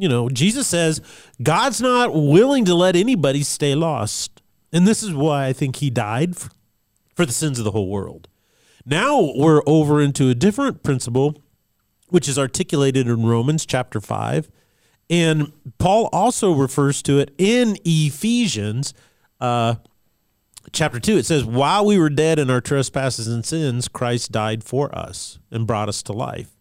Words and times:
you 0.00 0.08
know, 0.08 0.28
Jesus 0.28 0.66
says 0.66 1.00
God's 1.42 1.80
not 1.80 2.14
willing 2.14 2.64
to 2.64 2.74
let 2.74 2.96
anybody 2.96 3.42
stay 3.42 3.74
lost. 3.74 4.42
And 4.72 4.86
this 4.86 5.02
is 5.02 5.14
why 5.14 5.46
I 5.46 5.52
think 5.52 5.76
he 5.76 5.90
died 5.90 6.36
for, 6.36 6.50
for 7.14 7.26
the 7.26 7.32
sins 7.32 7.58
of 7.58 7.64
the 7.64 7.70
whole 7.70 7.88
world. 7.88 8.28
Now 8.84 9.32
we're 9.34 9.62
over 9.66 10.00
into 10.00 10.30
a 10.30 10.34
different 10.34 10.82
principle, 10.82 11.42
which 12.08 12.28
is 12.28 12.38
articulated 12.38 13.06
in 13.06 13.26
Romans 13.26 13.66
chapter 13.66 14.00
5. 14.00 14.50
And 15.10 15.52
Paul 15.78 16.08
also 16.12 16.52
refers 16.52 17.02
to 17.02 17.18
it 17.18 17.34
in 17.38 17.78
Ephesians 17.84 18.92
uh, 19.40 19.76
chapter 20.72 21.00
2. 21.00 21.18
It 21.18 21.26
says, 21.26 21.44
While 21.44 21.86
we 21.86 21.98
were 21.98 22.10
dead 22.10 22.38
in 22.38 22.50
our 22.50 22.60
trespasses 22.60 23.26
and 23.26 23.44
sins, 23.44 23.88
Christ 23.88 24.32
died 24.32 24.64
for 24.64 24.94
us 24.94 25.38
and 25.50 25.66
brought 25.66 25.88
us 25.88 26.02
to 26.04 26.12
life. 26.12 26.57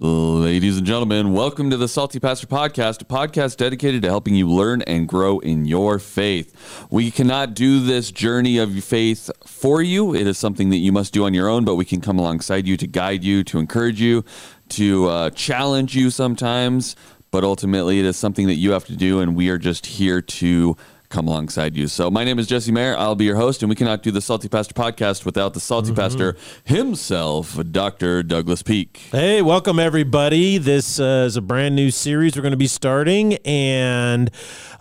Ladies 0.00 0.78
and 0.78 0.84
gentlemen, 0.84 1.32
welcome 1.32 1.70
to 1.70 1.76
the 1.76 1.86
Salty 1.86 2.18
Pastor 2.18 2.48
Podcast, 2.48 3.02
a 3.02 3.04
podcast 3.04 3.58
dedicated 3.58 4.02
to 4.02 4.08
helping 4.08 4.34
you 4.34 4.50
learn 4.50 4.82
and 4.82 5.06
grow 5.06 5.38
in 5.38 5.66
your 5.66 6.00
faith. 6.00 6.84
We 6.90 7.12
cannot 7.12 7.54
do 7.54 7.78
this 7.78 8.10
journey 8.10 8.58
of 8.58 8.82
faith 8.82 9.30
for 9.46 9.82
you. 9.82 10.12
It 10.12 10.26
is 10.26 10.36
something 10.36 10.70
that 10.70 10.78
you 10.78 10.90
must 10.90 11.12
do 11.12 11.24
on 11.24 11.32
your 11.32 11.48
own, 11.48 11.64
but 11.64 11.76
we 11.76 11.84
can 11.84 12.00
come 12.00 12.18
alongside 12.18 12.66
you 12.66 12.76
to 12.76 12.88
guide 12.88 13.22
you, 13.22 13.44
to 13.44 13.60
encourage 13.60 14.00
you, 14.00 14.24
to 14.70 15.06
uh, 15.06 15.30
challenge 15.30 15.94
you 15.94 16.10
sometimes. 16.10 16.96
But 17.30 17.44
ultimately, 17.44 18.00
it 18.00 18.04
is 18.04 18.16
something 18.16 18.48
that 18.48 18.54
you 18.54 18.72
have 18.72 18.86
to 18.86 18.96
do, 18.96 19.20
and 19.20 19.36
we 19.36 19.48
are 19.48 19.58
just 19.58 19.86
here 19.86 20.20
to 20.20 20.76
come 21.08 21.28
alongside 21.28 21.76
you. 21.76 21.86
So 21.86 22.10
my 22.10 22.24
name 22.24 22.38
is 22.38 22.46
Jesse 22.46 22.72
Mayer. 22.72 22.96
I'll 22.96 23.14
be 23.14 23.24
your 23.24 23.36
host, 23.36 23.62
and 23.62 23.70
we 23.70 23.76
cannot 23.76 24.02
do 24.02 24.10
the 24.10 24.20
Salty 24.20 24.48
Pastor 24.48 24.74
podcast 24.74 25.24
without 25.24 25.54
the 25.54 25.60
Salty 25.60 25.88
mm-hmm. 25.88 25.96
Pastor 25.96 26.36
himself, 26.64 27.58
Dr. 27.70 28.22
Douglas 28.22 28.62
Peak. 28.62 28.96
Hey, 29.12 29.42
welcome 29.42 29.78
everybody. 29.78 30.58
This 30.58 30.98
uh, 30.98 31.24
is 31.26 31.36
a 31.36 31.42
brand 31.42 31.76
new 31.76 31.90
series 31.90 32.36
we're 32.36 32.42
going 32.42 32.52
to 32.52 32.56
be 32.56 32.66
starting, 32.66 33.34
and 33.44 34.30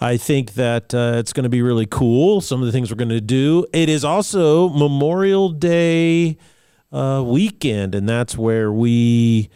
I 0.02 0.18
think 0.18 0.54
that 0.54 0.94
uh, 0.94 1.14
it's 1.18 1.34
going 1.34 1.44
to 1.44 1.50
be 1.50 1.62
really 1.62 1.86
cool. 1.86 2.42
Some 2.42 2.62
of 2.62 2.66
the 2.66 2.72
things 2.72 2.90
we're 2.90 2.98
going 2.98 3.10
to 3.10 3.22
do. 3.22 3.66
It 3.74 3.90
is 3.90 4.04
also 4.04 4.70
Memorial 4.70 5.50
Day 5.50 6.38
uh, 6.92 7.24
weekend, 7.26 7.96
and 7.96 8.08
that's 8.08 8.38
where 8.38 8.72
we 8.72 9.50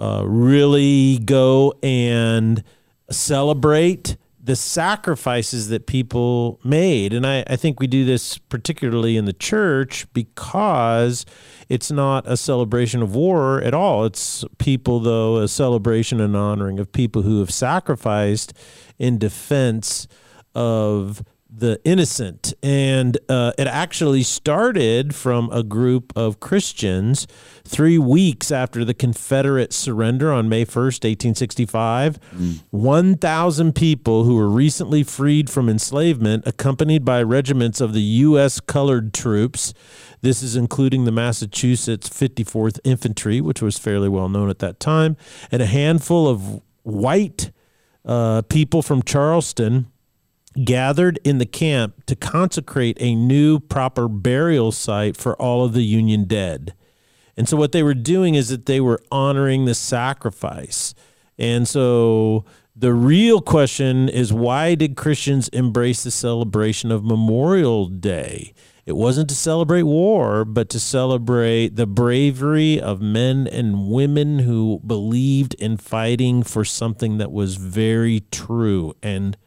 uh, 0.00 0.24
really 0.26 1.18
go 1.18 1.74
and 1.82 2.62
celebrate 3.10 4.16
the 4.44 4.54
sacrifices 4.54 5.68
that 5.68 5.86
people 5.86 6.60
made. 6.62 7.14
And 7.14 7.26
I, 7.26 7.44
I 7.46 7.56
think 7.56 7.80
we 7.80 7.86
do 7.86 8.04
this 8.04 8.36
particularly 8.36 9.16
in 9.16 9.24
the 9.24 9.32
church 9.32 10.06
because 10.12 11.24
it's 11.70 11.90
not 11.90 12.30
a 12.30 12.36
celebration 12.36 13.00
of 13.00 13.14
war 13.14 13.62
at 13.62 13.72
all. 13.72 14.04
It's 14.04 14.44
people, 14.58 15.00
though, 15.00 15.38
a 15.38 15.48
celebration 15.48 16.20
and 16.20 16.36
honoring 16.36 16.78
of 16.78 16.92
people 16.92 17.22
who 17.22 17.40
have 17.40 17.50
sacrificed 17.50 18.52
in 18.98 19.16
defense 19.16 20.06
of 20.54 21.24
the 21.56 21.80
innocent. 21.84 22.52
And 22.62 23.16
uh, 23.28 23.52
it 23.56 23.66
actually 23.66 24.22
started 24.22 25.14
from 25.14 25.50
a 25.50 25.62
group 25.62 26.12
of 26.16 26.40
Christians 26.40 27.26
three 27.64 27.98
weeks 27.98 28.50
after 28.50 28.84
the 28.84 28.94
Confederate 28.94 29.72
surrender 29.72 30.32
on 30.32 30.48
May 30.48 30.64
1st, 30.64 31.04
1865. 31.04 32.18
Mm. 32.32 32.62
1,000 32.70 33.74
people 33.74 34.24
who 34.24 34.34
were 34.34 34.48
recently 34.48 35.02
freed 35.02 35.48
from 35.48 35.68
enslavement, 35.68 36.44
accompanied 36.46 37.04
by 37.04 37.22
regiments 37.22 37.80
of 37.80 37.92
the 37.92 38.02
U.S. 38.02 38.58
colored 38.60 39.14
troops. 39.14 39.72
This 40.22 40.42
is 40.42 40.56
including 40.56 41.04
the 41.04 41.12
Massachusetts 41.12 42.08
54th 42.08 42.80
Infantry, 42.84 43.40
which 43.40 43.62
was 43.62 43.78
fairly 43.78 44.08
well 44.08 44.28
known 44.28 44.50
at 44.50 44.58
that 44.58 44.80
time, 44.80 45.16
and 45.52 45.62
a 45.62 45.66
handful 45.66 46.26
of 46.26 46.62
white 46.82 47.50
uh, 48.04 48.42
people 48.42 48.82
from 48.82 49.02
Charleston 49.02 49.86
gathered 50.62 51.18
in 51.24 51.38
the 51.38 51.46
camp 51.46 52.04
to 52.06 52.14
consecrate 52.14 52.96
a 53.00 53.14
new 53.14 53.58
proper 53.58 54.08
burial 54.08 54.70
site 54.70 55.16
for 55.16 55.34
all 55.40 55.64
of 55.64 55.72
the 55.72 55.84
Union 55.84 56.24
dead. 56.24 56.74
And 57.36 57.48
so 57.48 57.56
what 57.56 57.72
they 57.72 57.82
were 57.82 57.94
doing 57.94 58.34
is 58.34 58.48
that 58.50 58.66
they 58.66 58.80
were 58.80 59.02
honoring 59.10 59.64
the 59.64 59.74
sacrifice. 59.74 60.94
And 61.38 61.66
so 61.66 62.44
the 62.76 62.92
real 62.92 63.40
question 63.40 64.08
is 64.08 64.32
why 64.32 64.74
did 64.74 64.96
Christians 64.96 65.48
embrace 65.48 66.04
the 66.04 66.10
celebration 66.10 66.92
of 66.92 67.04
Memorial 67.04 67.86
Day? 67.86 68.52
It 68.86 68.96
wasn't 68.96 69.30
to 69.30 69.34
celebrate 69.34 69.84
war, 69.84 70.44
but 70.44 70.68
to 70.70 70.78
celebrate 70.78 71.76
the 71.76 71.86
bravery 71.86 72.78
of 72.78 73.00
men 73.00 73.46
and 73.46 73.88
women 73.88 74.40
who 74.40 74.80
believed 74.86 75.54
in 75.54 75.78
fighting 75.78 76.42
for 76.42 76.64
something 76.64 77.16
that 77.18 77.32
was 77.32 77.56
very 77.56 78.20
true 78.30 78.94
and 79.02 79.38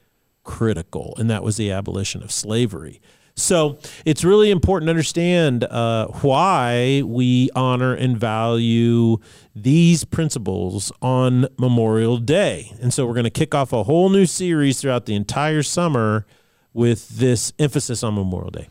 critical, 0.48 1.14
and 1.20 1.30
that 1.30 1.44
was 1.44 1.58
the 1.58 1.72
abolition 1.72 2.24
of 2.24 2.32
slavery. 2.32 3.00
So 3.36 3.78
it's 4.04 4.24
really 4.24 4.50
important 4.50 4.88
to 4.88 4.90
understand 4.90 5.64
uh, 5.66 6.08
why 6.22 7.04
we 7.06 7.52
honor 7.56 7.94
and 7.94 8.18
value 8.18 9.18
these 9.56 10.04
principles 10.06 10.92
on 11.04 11.46
Memorial 11.60 12.18
Day. 12.18 12.74
And 12.82 12.92
so 12.92 13.06
we're 13.06 13.14
going 13.14 13.26
to 13.26 13.30
kick 13.30 13.54
off 13.54 13.72
a 13.74 13.84
whole 13.84 14.10
new 14.10 14.26
series 14.26 14.82
throughout 14.82 15.06
the 15.06 15.14
entire 15.14 15.62
summer 15.62 16.26
with 16.74 17.10
this 17.10 17.54
emphasis 17.60 18.02
on 18.04 18.16
Memorial 18.16 18.50
Day. 18.50 18.70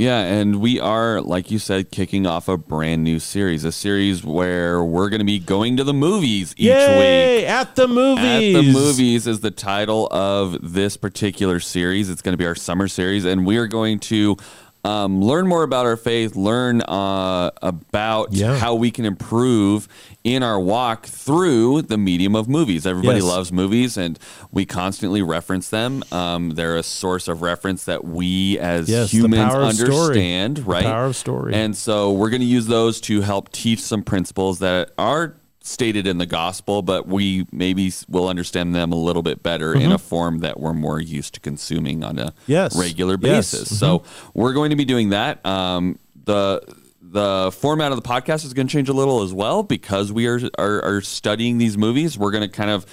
Yeah, 0.00 0.20
and 0.20 0.62
we 0.62 0.80
are, 0.80 1.20
like 1.20 1.50
you 1.50 1.58
said, 1.58 1.90
kicking 1.90 2.26
off 2.26 2.48
a 2.48 2.56
brand 2.56 3.04
new 3.04 3.18
series, 3.18 3.64
a 3.64 3.70
series 3.70 4.24
where 4.24 4.82
we're 4.82 5.10
going 5.10 5.18
to 5.18 5.26
be 5.26 5.38
going 5.38 5.76
to 5.76 5.84
the 5.84 5.92
movies 5.92 6.54
each 6.56 6.68
Yay, 6.68 7.40
week. 7.40 7.46
At 7.46 7.76
the 7.76 7.86
movies. 7.86 8.56
At 8.56 8.62
the 8.62 8.72
movies 8.72 9.26
is 9.26 9.40
the 9.40 9.50
title 9.50 10.08
of 10.10 10.72
this 10.72 10.96
particular 10.96 11.60
series. 11.60 12.08
It's 12.08 12.22
going 12.22 12.32
to 12.32 12.38
be 12.38 12.46
our 12.46 12.54
summer 12.54 12.88
series, 12.88 13.26
and 13.26 13.44
we 13.44 13.58
are 13.58 13.66
going 13.66 13.98
to 13.98 14.38
um, 14.84 15.22
learn 15.22 15.46
more 15.46 15.62
about 15.62 15.86
our 15.86 15.96
faith, 15.96 16.36
learn 16.36 16.80
uh, 16.82 17.50
about 17.62 18.32
yeah. 18.32 18.56
how 18.56 18.74
we 18.74 18.90
can 18.90 19.04
improve 19.04 19.88
in 20.24 20.42
our 20.42 20.60
walk 20.60 21.06
through 21.06 21.82
the 21.82 21.98
medium 21.98 22.34
of 22.34 22.48
movies. 22.48 22.86
Everybody 22.86 23.18
yes. 23.18 23.26
loves 23.26 23.52
movies, 23.52 23.96
and 23.96 24.18
we 24.50 24.66
constantly 24.66 25.22
reference 25.22 25.70
them. 25.70 26.02
Um, 26.12 26.50
they're 26.50 26.76
a 26.76 26.82
source 26.82 27.28
of 27.28 27.42
reference 27.42 27.84
that 27.84 28.04
we 28.04 28.58
as 28.58 28.88
yes, 28.88 29.12
humans 29.12 29.54
understand, 29.54 30.66
right? 30.66 30.82
The 30.82 30.90
power 30.90 31.06
of 31.06 31.16
story. 31.16 31.54
And 31.54 31.76
so 31.76 32.12
we're 32.12 32.30
going 32.30 32.42
to 32.42 32.46
use 32.46 32.66
those 32.66 33.00
to 33.02 33.20
help 33.20 33.50
teach 33.52 33.80
some 33.80 34.02
principles 34.02 34.58
that 34.60 34.92
are 34.98 35.36
stated 35.62 36.06
in 36.06 36.18
the 36.18 36.26
gospel, 36.26 36.82
but 36.82 37.06
we 37.06 37.46
maybe 37.52 37.92
will 38.08 38.28
understand 38.28 38.74
them 38.74 38.92
a 38.92 38.96
little 38.96 39.22
bit 39.22 39.42
better 39.42 39.74
mm-hmm. 39.74 39.82
in 39.82 39.92
a 39.92 39.98
form 39.98 40.38
that 40.38 40.58
we're 40.58 40.74
more 40.74 41.00
used 41.00 41.34
to 41.34 41.40
consuming 41.40 42.02
on 42.02 42.18
a 42.18 42.32
yes. 42.46 42.76
regular 42.76 43.16
basis. 43.16 43.60
Yes. 43.60 43.68
Mm-hmm. 43.68 43.74
So 43.74 44.04
we're 44.34 44.54
going 44.54 44.70
to 44.70 44.76
be 44.76 44.84
doing 44.84 45.10
that. 45.10 45.44
Um, 45.44 45.98
the 46.24 46.62
the 47.02 47.50
format 47.52 47.90
of 47.90 48.00
the 48.00 48.08
podcast 48.08 48.44
is 48.44 48.54
going 48.54 48.68
to 48.68 48.72
change 48.72 48.88
a 48.88 48.92
little 48.92 49.22
as 49.22 49.34
well 49.34 49.64
because 49.64 50.12
we 50.12 50.28
are, 50.28 50.40
are, 50.58 50.80
are 50.84 51.00
studying 51.00 51.58
these 51.58 51.76
movies. 51.76 52.16
We're 52.16 52.30
going 52.30 52.48
to 52.48 52.56
kind 52.56 52.70
of 52.70 52.86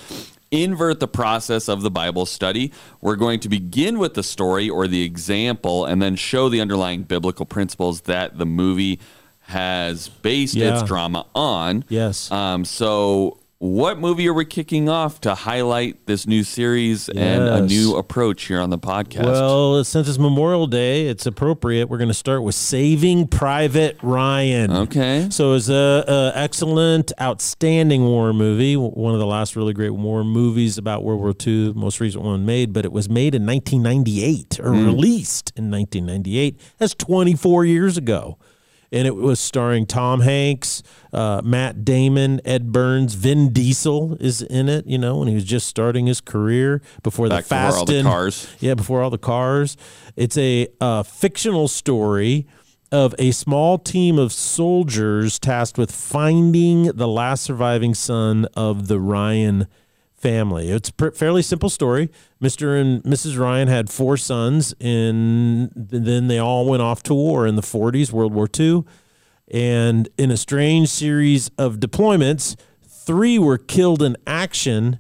invert 0.49 0.99
the 0.99 1.07
process 1.07 1.67
of 1.67 1.81
the 1.81 1.91
Bible 1.91 2.25
study. 2.25 2.72
We're 2.99 3.16
going 3.16 3.39
to 3.41 3.49
begin 3.49 3.99
with 3.99 4.16
the 4.16 4.23
story 4.23 4.69
or 4.69 4.88
the 4.88 5.03
example 5.03 5.85
and 5.85 6.01
then 6.01 6.16
show 6.16 6.49
the 6.49 6.61
underlying 6.61 7.03
biblical 7.03 7.45
principles 7.45 8.01
that 8.01 8.38
the 8.39 8.45
movie 8.45 8.99
has 9.47 10.09
based 10.09 10.56
yeah. 10.56 10.74
its 10.74 10.84
drama 10.84 11.25
on. 11.34 11.85
Yes. 11.88 12.30
Um, 12.31 12.66
so 12.66 13.40
what 13.59 13.97
movie 13.97 14.28
are 14.28 14.34
we 14.34 14.44
kicking 14.44 14.90
off 14.90 15.22
to 15.22 15.34
highlight 15.34 16.06
this 16.06 16.28
new 16.28 16.44
series 16.44 17.09
yes. 17.12 17.18
and 17.18 17.44
a 17.44 17.62
new 17.62 17.96
approach 17.96 18.44
here 18.44 18.59
on 18.59 18.69
the 18.72 18.78
podcast? 18.78 19.24
Well, 19.24 19.84
since 19.85 20.09
it's 20.09 20.19
Memorial 20.19 20.68
Day, 20.68 21.08
it's 21.08 21.25
appropriate. 21.25 21.90
We're 21.90 21.97
going 21.97 22.09
to 22.09 22.13
start 22.13 22.44
with 22.44 22.56
Saving 22.56 23.25
Private 23.25 23.97
Ryan. 24.03 24.69
Okay. 24.72 25.28
So 25.32 25.53
it's 25.53 25.70
a, 25.70 26.03
a, 26.08 26.32
excellent, 26.35 27.14
outstanding 27.22 28.03
war 28.03 28.34
movie. 28.34 28.76
One 28.76 29.14
of 29.14 29.20
the 29.20 29.26
last 29.26 29.55
really 29.55 29.73
great 29.73 29.91
war 29.91 30.26
movies 30.26 30.78
about 30.78 31.05
World 31.05 31.22
War 31.22 31.34
II, 31.46 31.72
most 31.73 32.02
recent 32.02 32.26
one 32.26 32.46
made, 32.46 32.73
but 32.73 32.84
it 32.84 32.91
was 32.91 33.09
made 33.09 33.34
in 33.34 33.46
1998 33.46 34.59
or 34.59 34.72
mm. 34.72 34.85
released 34.85 35.53
in 35.55 35.72
1998. 35.72 36.59
That's 36.78 36.94
24 36.94 37.64
years 37.64 37.97
ago 37.97 38.38
and 38.91 39.07
it 39.07 39.16
was 39.16 39.39
starring 39.39 39.85
Tom 39.85 40.22
Hanks, 40.22 40.84
uh, 41.13 41.41
Matt 41.43 41.84
Damon, 41.84 42.41
Ed 42.45 42.72
Burns, 42.72 43.13
Vin 43.13 43.51
Diesel 43.51 44.16
is 44.19 44.41
in 44.41 44.69
it. 44.69 44.85
You 44.87 44.97
know, 44.97 45.17
when 45.17 45.28
he 45.28 45.35
was 45.35 45.43
just 45.43 45.67
starting 45.67 46.07
his 46.07 46.22
career 46.22 46.81
before 47.03 47.28
Back 47.28 47.43
the 47.43 47.49
Fast 47.49 47.78
all 47.78 47.85
the 47.85 48.03
cars. 48.03 48.47
Yeah, 48.59 48.75
before 48.75 49.01
all 49.01 49.09
the 49.09 49.17
cars. 49.17 49.78
It's 50.16 50.37
a 50.37 50.67
uh, 50.79 51.03
fictional 51.03 51.67
story 51.67 52.47
of 52.91 53.13
a 53.19 53.31
small 53.31 53.78
team 53.78 54.17
of 54.17 54.31
soldiers 54.31 55.39
tasked 55.39 55.78
with 55.78 55.91
finding 55.91 56.84
the 56.84 57.07
last 57.07 57.43
surviving 57.43 57.93
son 57.93 58.47
of 58.55 58.87
the 58.87 58.99
Ryan 58.99 59.67
family. 60.17 60.69
It's 60.69 60.91
a 60.99 61.11
fairly 61.11 61.41
simple 61.41 61.69
story. 61.69 62.09
Mr. 62.41 62.79
and 62.79 63.03
Mrs. 63.03 63.37
Ryan 63.40 63.67
had 63.67 63.90
four 63.90 64.17
sons, 64.17 64.73
and 64.81 65.72
then 65.75 66.28
they 66.28 66.40
all 66.40 66.66
went 66.66 66.81
off 66.81 67.03
to 67.03 67.14
war 67.14 67.46
in 67.46 67.55
the 67.55 67.61
40s, 67.61 68.11
World 68.11 68.34
War 68.34 68.49
II. 68.59 68.84
And 69.52 70.09
in 70.17 70.31
a 70.31 70.37
strange 70.37 70.90
series 70.90 71.49
of 71.58 71.78
deployments, 71.78 72.58
three 72.85 73.40
were 73.40 73.58
killed 73.58 74.02
in 74.02 74.17
action, 74.25 74.99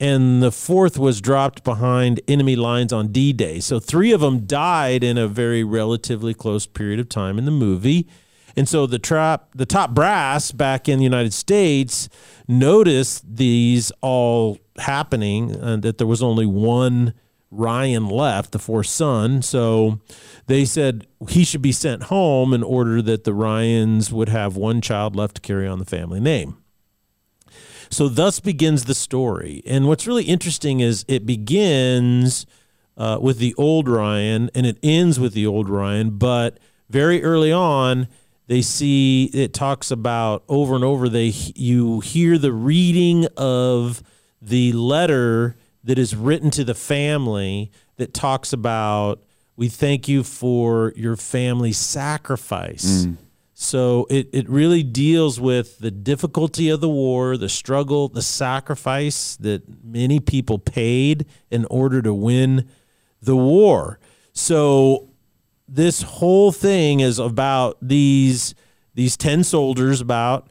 and 0.00 0.42
the 0.42 0.50
fourth 0.50 0.98
was 0.98 1.20
dropped 1.20 1.62
behind 1.62 2.20
enemy 2.26 2.56
lines 2.56 2.92
on 2.92 3.08
D 3.08 3.32
Day. 3.32 3.60
So 3.60 3.78
three 3.78 4.12
of 4.12 4.20
them 4.20 4.46
died 4.46 5.04
in 5.04 5.16
a 5.16 5.28
very 5.28 5.62
relatively 5.62 6.34
close 6.34 6.66
period 6.66 6.98
of 6.98 7.08
time 7.08 7.38
in 7.38 7.44
the 7.44 7.52
movie. 7.52 8.08
And 8.56 8.68
so 8.68 8.86
the 8.86 8.98
trap, 8.98 9.48
the 9.54 9.66
top 9.66 9.90
brass 9.90 10.52
back 10.52 10.88
in 10.88 10.98
the 10.98 11.04
United 11.04 11.32
States 11.32 12.08
noticed 12.46 13.36
these 13.36 13.90
all 14.00 14.58
happening, 14.78 15.50
and 15.50 15.82
that 15.82 15.98
there 15.98 16.06
was 16.06 16.22
only 16.22 16.46
one 16.46 17.14
Ryan 17.50 18.08
left, 18.08 18.52
the 18.52 18.58
fourth 18.58 18.86
son. 18.86 19.42
So 19.42 20.00
they 20.46 20.64
said 20.64 21.06
he 21.28 21.44
should 21.44 21.62
be 21.62 21.72
sent 21.72 22.04
home 22.04 22.52
in 22.52 22.62
order 22.62 23.00
that 23.02 23.24
the 23.24 23.32
Ryans 23.32 24.12
would 24.12 24.28
have 24.28 24.56
one 24.56 24.80
child 24.80 25.14
left 25.14 25.36
to 25.36 25.40
carry 25.40 25.66
on 25.66 25.78
the 25.78 25.84
family 25.84 26.20
name. 26.20 26.56
So 27.90 28.08
thus 28.08 28.40
begins 28.40 28.86
the 28.86 28.94
story. 28.94 29.62
And 29.66 29.86
what's 29.86 30.06
really 30.06 30.24
interesting 30.24 30.80
is 30.80 31.04
it 31.06 31.26
begins 31.26 32.46
uh, 32.96 33.18
with 33.20 33.38
the 33.38 33.54
old 33.54 33.88
Ryan 33.88 34.50
and 34.54 34.66
it 34.66 34.78
ends 34.82 35.20
with 35.20 35.32
the 35.32 35.46
old 35.46 35.68
Ryan, 35.68 36.18
but 36.18 36.58
very 36.90 37.22
early 37.22 37.52
on, 37.52 38.08
they 38.46 38.62
see 38.62 39.24
it 39.32 39.54
talks 39.54 39.90
about 39.90 40.44
over 40.48 40.74
and 40.74 40.84
over 40.84 41.08
they 41.08 41.32
you 41.54 42.00
hear 42.00 42.38
the 42.38 42.52
reading 42.52 43.26
of 43.36 44.02
the 44.40 44.72
letter 44.72 45.56
that 45.82 45.98
is 45.98 46.14
written 46.14 46.50
to 46.50 46.64
the 46.64 46.74
family 46.74 47.70
that 47.96 48.12
talks 48.12 48.52
about 48.52 49.22
we 49.56 49.68
thank 49.68 50.08
you 50.08 50.24
for 50.24 50.92
your 50.96 51.16
family 51.16 51.72
sacrifice. 51.72 53.04
Mm. 53.06 53.16
So 53.54 54.06
it, 54.10 54.28
it 54.32 54.48
really 54.48 54.82
deals 54.82 55.38
with 55.38 55.78
the 55.78 55.92
difficulty 55.92 56.68
of 56.70 56.80
the 56.80 56.88
war, 56.88 57.36
the 57.36 57.48
struggle, 57.48 58.08
the 58.08 58.20
sacrifice 58.20 59.36
that 59.36 59.62
many 59.84 60.18
people 60.18 60.58
paid 60.58 61.26
in 61.50 61.64
order 61.66 62.02
to 62.02 62.12
win 62.12 62.68
the 63.22 63.36
war. 63.36 64.00
So 64.32 65.10
this 65.74 66.02
whole 66.02 66.52
thing 66.52 67.00
is 67.00 67.18
about 67.18 67.76
these 67.82 68.54
these 68.94 69.16
10 69.16 69.42
soldiers 69.42 70.00
about 70.00 70.48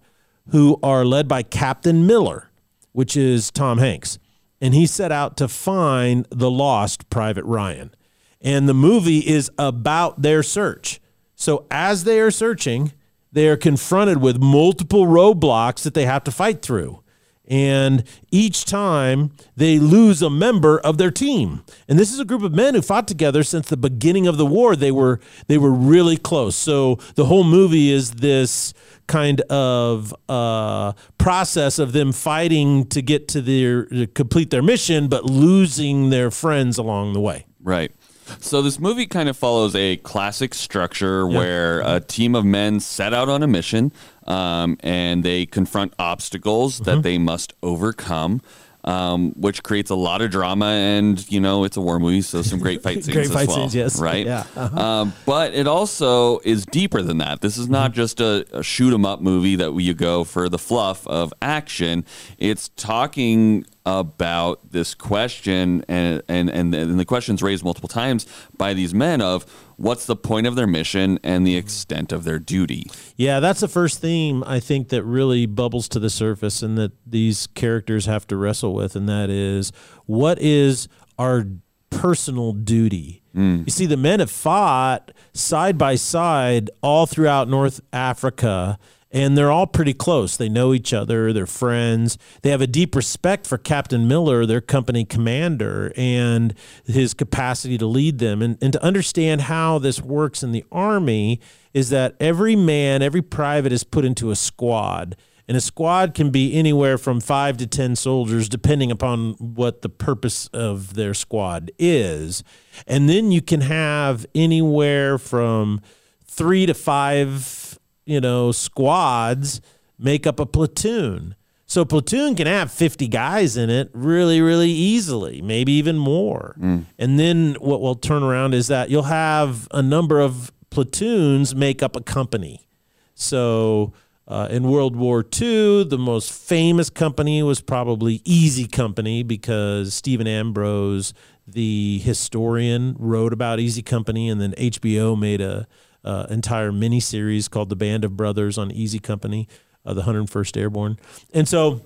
who 0.50 0.78
are 0.84 1.06
led 1.06 1.30
by 1.30 1.42
Captain 1.42 2.06
Miller, 2.06 2.50
which 2.92 3.16
is 3.16 3.50
Tom 3.50 3.78
Hanks. 3.78 4.20
And 4.60 4.74
he 4.74 4.86
set 4.86 5.14
out 5.14 5.38
to 5.38 5.48
find 5.48 6.28
the 6.30 6.52
lost 6.52 7.10
Private 7.10 7.46
Ryan. 7.46 7.96
And 8.42 8.68
the 8.68 8.74
movie 8.74 9.20
is 9.20 9.50
about 9.58 10.22
their 10.22 10.44
search. 10.44 11.00
So 11.36 11.66
as 11.72 12.04
they 12.04 12.20
are 12.20 12.32
searching, 12.32 12.92
they 13.32 13.48
are 13.48 13.56
confronted 13.56 14.22
with 14.22 14.42
multiple 14.42 15.06
roadblocks 15.06 15.84
that 15.84 15.94
they 15.94 16.06
have 16.06 16.26
to 16.26 16.32
fight 16.32 16.62
through 16.62 17.03
and 17.48 18.04
each 18.32 18.66
time 18.66 19.32
they 19.56 19.78
lose 19.78 20.22
a 20.22 20.30
member 20.30 20.80
of 20.80 20.98
their 20.98 21.12
team. 21.12 21.64
And 21.88 22.00
this 22.00 22.14
is 22.14 22.20
a 22.20 22.26
group 22.26 22.42
of 22.42 22.54
men 22.54 22.74
who 22.74 22.82
fought 22.82 23.08
together 23.08 23.44
since 23.44 23.68
the 23.70 23.78
beginning 23.78 24.28
of 24.28 24.38
the 24.38 24.46
war. 24.46 24.76
They 24.76 24.92
were 24.92 25.20
they 25.48 25.58
were 25.58 25.72
really 25.72 26.18
close. 26.18 26.56
So 26.56 26.96
the 27.16 27.26
whole 27.26 27.44
movie 27.44 27.92
is 27.92 28.12
this 28.12 28.74
kind 29.08 29.42
of 29.42 30.16
uh, 30.30 30.94
process 31.18 31.80
of 31.80 31.92
them 31.92 32.14
fighting 32.14 32.86
to 32.88 33.02
get 33.02 33.28
to 33.30 33.42
their 33.42 33.86
to 33.88 34.08
complete 34.08 34.50
their 34.50 34.64
mission, 34.64 35.08
but 35.08 35.26
losing 35.26 36.10
their 36.10 36.32
friends 36.32 36.78
along 36.78 37.14
the 37.14 37.22
way. 37.22 37.46
Right. 37.62 37.92
So 38.40 38.62
this 38.62 38.80
movie 38.80 39.06
kind 39.06 39.28
of 39.28 39.38
follows 39.38 39.76
a 39.76 39.98
classic 39.98 40.54
structure 40.54 41.28
where 41.28 41.82
a 41.82 42.00
team 42.00 42.36
of 42.36 42.46
men 42.46 42.80
set 42.80 43.14
out 43.14 43.28
on 43.28 43.44
a 43.44 43.48
mission 43.48 43.92
um, 44.26 44.78
and 44.82 45.24
they 45.24 45.46
confront 45.46 45.94
obstacles 46.00 46.76
mm-hmm. 46.76 46.84
that 46.86 47.04
they 47.04 47.18
must 47.18 47.54
overcome. 47.62 48.42
Um, 48.86 49.32
which 49.38 49.64
creates 49.64 49.92
a 49.92 49.96
lot 49.96 50.22
of 50.22 50.30
drama, 50.30 50.66
and 50.66 51.32
you 51.32 51.40
know 51.40 51.64
it's 51.64 51.78
a 51.78 51.82
war 51.82 52.00
movie, 52.00 52.20
so 52.22 52.42
some 52.42 52.60
great 52.60 52.84
fight 52.84 52.96
scenes 53.06 53.16
great 53.16 53.30
fight 53.30 53.44
as 53.44 53.48
well, 53.48 53.58
scenes, 53.60 53.76
yes, 53.76 53.98
right? 53.98 54.26
Yeah, 54.26 54.44
uh-huh. 54.58 54.78
um, 54.78 55.14
but 55.26 55.54
it 55.54 55.68
also 55.68 56.40
is 56.40 56.66
deeper 56.66 57.02
than 57.02 57.20
that. 57.20 57.40
This 57.40 57.58
is 57.58 57.70
not 57.70 57.92
mm-hmm. 57.92 57.96
just 58.02 58.20
a, 58.20 58.46
a 58.52 58.62
shoot 58.62 58.94
'em 58.94 59.06
up 59.06 59.22
movie 59.22 59.56
that 59.56 59.74
you 59.80 59.94
go 59.94 60.26
for 60.26 60.50
the 60.50 60.58
fluff 60.58 61.08
of 61.08 61.34
action. 61.42 62.04
It's 62.38 62.72
talking 62.76 63.66
about 63.86 64.72
this 64.72 64.94
question, 64.94 65.84
and, 65.88 66.22
and, 66.28 66.50
and, 66.50 66.74
and 66.74 67.00
the 67.00 67.06
question's 67.06 67.44
raised 67.44 67.64
multiple 67.64 67.90
times 67.90 68.26
by 68.58 68.74
these 68.74 68.94
men 68.94 69.22
of 69.22 69.46
what's 69.76 70.06
the 70.06 70.16
point 70.16 70.48
of 70.48 70.56
their 70.56 70.68
mission 70.68 71.20
and 71.24 71.46
the 71.46 71.58
extent 71.58 72.12
of 72.12 72.24
their 72.24 72.40
duty. 72.40 72.86
Yeah, 73.18 73.40
that's 73.40 73.60
the 73.60 73.68
first 73.68 74.00
theme 74.00 74.44
I 74.46 74.60
think 74.60 74.90
that 74.90 75.04
really 75.04 75.46
bubbles 75.46 75.90
to 75.90 76.00
the 76.00 76.10
surface 76.10 76.62
and 76.62 76.78
that 76.78 76.94
these 77.06 77.48
characters 77.48 78.06
have 78.06 78.26
to 78.28 78.38
wrestle 78.38 78.74
with, 78.74 78.96
and 78.96 79.10
that 79.10 79.30
is 79.30 79.72
what 80.06 80.40
is 80.40 80.88
our 81.20 81.46
personal 81.90 82.54
duty? 82.54 83.22
Mm. 83.36 83.66
You 83.66 83.72
see, 83.72 83.86
the 83.86 83.98
men 83.98 84.20
have 84.20 84.32
fought 84.32 85.12
side 85.34 85.78
by 85.78 85.96
side 85.96 86.70
all 86.82 87.06
throughout 87.06 87.50
North 87.50 87.82
Africa 87.92 88.78
and 89.14 89.38
they're 89.38 89.52
all 89.52 89.68
pretty 89.68 89.94
close. 89.94 90.36
They 90.36 90.50
know 90.50 90.74
each 90.74 90.92
other, 90.92 91.32
they're 91.32 91.46
friends. 91.46 92.18
They 92.42 92.50
have 92.50 92.62
a 92.62 92.68
deep 92.68 92.96
respect 92.96 93.46
for 93.46 93.60
Captain 93.60 94.08
Miller, 94.08 94.46
their 94.46 94.60
company 94.60 95.06
commander, 95.06 95.94
and 95.96 96.56
his 96.86 97.14
capacity 97.14 97.78
to 97.78 97.86
lead 97.86 98.18
them. 98.18 98.42
And, 98.42 98.58
and 98.62 98.74
to 98.74 98.84
understand 98.84 99.42
how 99.42 99.78
this 99.78 100.02
works 100.02 100.42
in 100.42 100.52
the 100.52 100.66
Army 100.72 101.40
is 101.74 101.92
that 101.92 102.16
every 102.20 102.56
man, 102.56 103.04
every 103.04 103.22
private 103.22 103.72
is 103.72 103.84
put 103.84 104.04
into 104.04 104.32
a 104.32 104.36
squad. 104.36 105.16
And 105.48 105.58
a 105.58 105.62
squad 105.62 106.14
can 106.14 106.32
be 106.32 106.54
anywhere 106.54 106.98
from 106.98 107.20
five 107.20 107.58
to 107.58 107.68
10 107.68 107.96
soldiers, 107.98 108.48
depending 108.48 108.92
upon 108.92 109.34
what 109.34 109.82
the 109.82 109.90
purpose 109.90 110.48
of 110.48 110.96
their 110.96 111.14
squad 111.14 111.70
is. 111.78 112.44
And 112.88 113.10
then 113.10 113.32
you 113.32 113.42
can 113.42 113.62
have 113.62 114.26
anywhere 114.34 115.18
from 115.18 115.82
three 116.26 116.66
to 116.66 116.74
five 116.74 117.63
you 118.06 118.22
know, 118.22 118.52
squads 118.52 119.62
make 119.98 120.28
up 120.28 120.40
a 120.40 120.46
platoon. 120.46 121.36
So 121.66 121.86
platoon 121.86 122.36
can 122.36 122.46
have 122.46 122.72
50 122.72 123.08
guys 123.08 123.58
in 123.58 123.70
it 123.70 123.90
really, 123.94 124.42
really 124.42 124.70
easily, 124.70 125.42
maybe 125.42 125.72
even 125.74 125.98
more. 125.98 126.56
Mm. 126.60 126.86
And 127.00 127.20
then 127.20 127.56
what 127.60 127.82
will 127.82 127.96
turn 127.96 128.22
around 128.22 128.54
is 128.54 128.68
that 128.68 128.90
you'll 128.90 129.04
have 129.04 129.68
a 129.72 129.82
number 129.82 130.20
of 130.20 130.52
platoons 130.70 131.56
make 131.56 131.82
up 131.82 131.96
a 131.96 132.02
company. 132.02 132.68
So 133.16 133.94
uh, 134.28 134.48
in 134.52 134.64
World 134.70 134.96
War 134.96 135.24
II, 135.24 135.86
the 135.86 135.98
most 135.98 136.32
famous 136.32 136.90
company 136.90 137.44
was 137.44 137.62
probably 137.62 138.22
Easy 138.24 138.68
Company 138.68 139.24
because 139.24 139.94
Stephen 139.94 140.28
Ambrose, 140.28 141.14
the 141.48 142.00
historian, 142.00 142.96
wrote 143.00 143.34
about 143.34 143.60
Easy 143.60 143.82
Company, 143.82 144.30
and 144.30 144.40
then 144.40 144.54
HBO 144.54 145.20
made 145.20 145.42
a 145.42 145.68
uh, 146.04 146.28
entire 146.30 146.72
mini 146.72 147.00
series 147.00 147.48
called 147.48 147.70
The 147.70 147.76
Band 147.76 148.04
of 148.04 148.18
Brothers 148.18 148.58
on 148.58 148.72
Easy 148.72 149.00
Company, 149.00 149.48
uh, 149.86 149.94
the 149.94 150.04
101st 150.04 150.58
Airborne. 150.58 150.98
And 151.34 151.48
so 151.48 151.82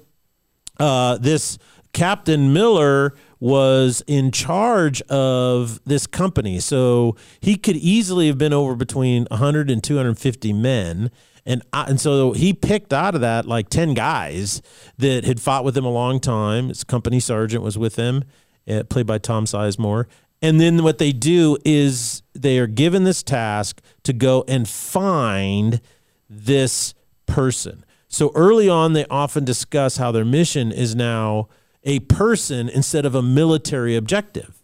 uh, 0.80 1.18
this 1.18 1.58
Captain 1.94 2.54
Miller 2.54 3.16
was 3.40 4.04
in 4.08 4.32
charge 4.32 5.02
of 5.04 5.84
this 5.86 6.08
company. 6.08 6.60
So 6.60 7.16
he 7.40 7.56
could 7.56 7.76
easily 7.76 8.28
have 8.28 8.38
been 8.38 8.54
over 8.54 8.76
between 8.76 9.26
100 9.30 9.70
and 9.70 9.84
250 9.84 10.54
men. 10.54 11.12
And, 11.46 11.64
I, 11.72 11.86
and 11.86 12.00
so 12.00 12.34
he 12.34 12.54
picked 12.54 12.92
out 12.94 13.16
of 13.16 13.22
that 13.22 13.46
like 13.46 13.70
10 13.70 13.94
guys 13.94 14.62
that 14.98 15.24
had 15.24 15.40
fought 15.40 15.64
with 15.64 15.78
him 15.78 15.86
a 15.86 15.92
long 15.92 16.20
time. 16.20 16.70
His 16.70 16.84
company 16.84 17.20
sergeant 17.20 17.64
was 17.64 17.78
with 17.78 17.96
him, 17.96 18.24
uh, 18.68 18.84
played 18.84 19.08
by 19.08 19.18
Tom 19.18 19.46
Sizemore. 19.46 20.06
And 20.42 20.62
then 20.62 20.84
what 20.84 20.98
they 20.98 21.12
do 21.12 21.58
is 21.66 22.22
they 22.34 22.60
are 22.60 22.68
given 22.68 23.04
this 23.04 23.24
task 23.24 23.82
to 24.04 24.14
go 24.14 24.44
and 24.48 24.68
find 24.68 25.82
this 26.30 26.94
person. 27.26 27.84
So 28.08 28.32
early 28.36 28.70
on, 28.70 28.94
they 28.94 29.06
often 29.10 29.44
discuss 29.46 29.98
how 29.98 30.12
their 30.12 30.26
mission 30.26 30.72
is 30.72 30.96
now 30.96 31.50
a 31.84 32.00
person 32.02 32.70
instead 32.70 33.06
of 33.06 33.16
a 33.16 33.22
military 33.22 33.96
objective. 33.96 34.62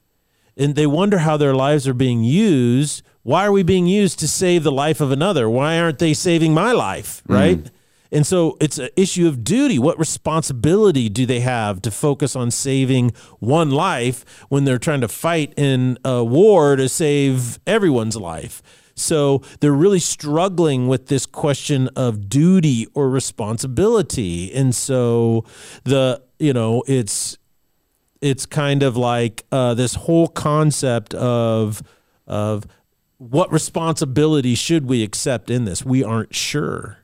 And 0.55 0.75
they 0.75 0.85
wonder 0.85 1.19
how 1.19 1.37
their 1.37 1.55
lives 1.55 1.87
are 1.87 1.93
being 1.93 2.23
used. 2.23 3.01
Why 3.23 3.45
are 3.45 3.51
we 3.51 3.63
being 3.63 3.87
used 3.87 4.19
to 4.19 4.27
save 4.27 4.63
the 4.63 4.71
life 4.71 5.01
of 5.01 5.11
another? 5.11 5.49
Why 5.49 5.79
aren't 5.79 5.99
they 5.99 6.13
saving 6.13 6.53
my 6.53 6.71
life? 6.71 7.23
Right. 7.27 7.63
Mm. 7.63 7.69
And 8.13 8.27
so 8.27 8.57
it's 8.61 8.77
an 8.77 8.89
issue 8.95 9.27
of 9.27 9.43
duty. 9.43 9.79
What 9.79 9.97
responsibility 9.97 11.09
do 11.09 11.25
they 11.25 11.39
have 11.39 11.81
to 11.81 11.89
focus 11.89 12.35
on 12.35 12.51
saving 12.51 13.11
one 13.39 13.71
life 13.71 14.23
when 14.49 14.65
they're 14.65 14.77
trying 14.77 15.01
to 15.01 15.07
fight 15.07 15.51
in 15.57 15.97
a 16.05 16.23
war 16.23 16.75
to 16.75 16.87
save 16.87 17.59
everyone's 17.65 18.15
life? 18.15 18.61
So 18.95 19.41
they're 19.59 19.73
really 19.73 19.99
struggling 19.99 20.87
with 20.87 21.07
this 21.07 21.25
question 21.25 21.89
of 21.95 22.29
duty 22.29 22.85
or 22.93 23.09
responsibility. 23.09 24.53
And 24.53 24.75
so 24.75 25.43
the, 25.83 26.21
you 26.37 26.53
know, 26.53 26.83
it's, 26.87 27.39
it's 28.21 28.45
kind 28.45 28.83
of 28.83 28.95
like 28.95 29.43
uh, 29.51 29.73
this 29.73 29.95
whole 29.95 30.27
concept 30.27 31.15
of, 31.15 31.81
of 32.27 32.67
what 33.17 33.51
responsibility 33.51 34.53
should 34.53 34.85
we 34.85 35.01
accept 35.01 35.49
in 35.49 35.65
this? 35.65 35.83
We 35.83 36.03
aren't 36.03 36.35
sure. 36.35 37.02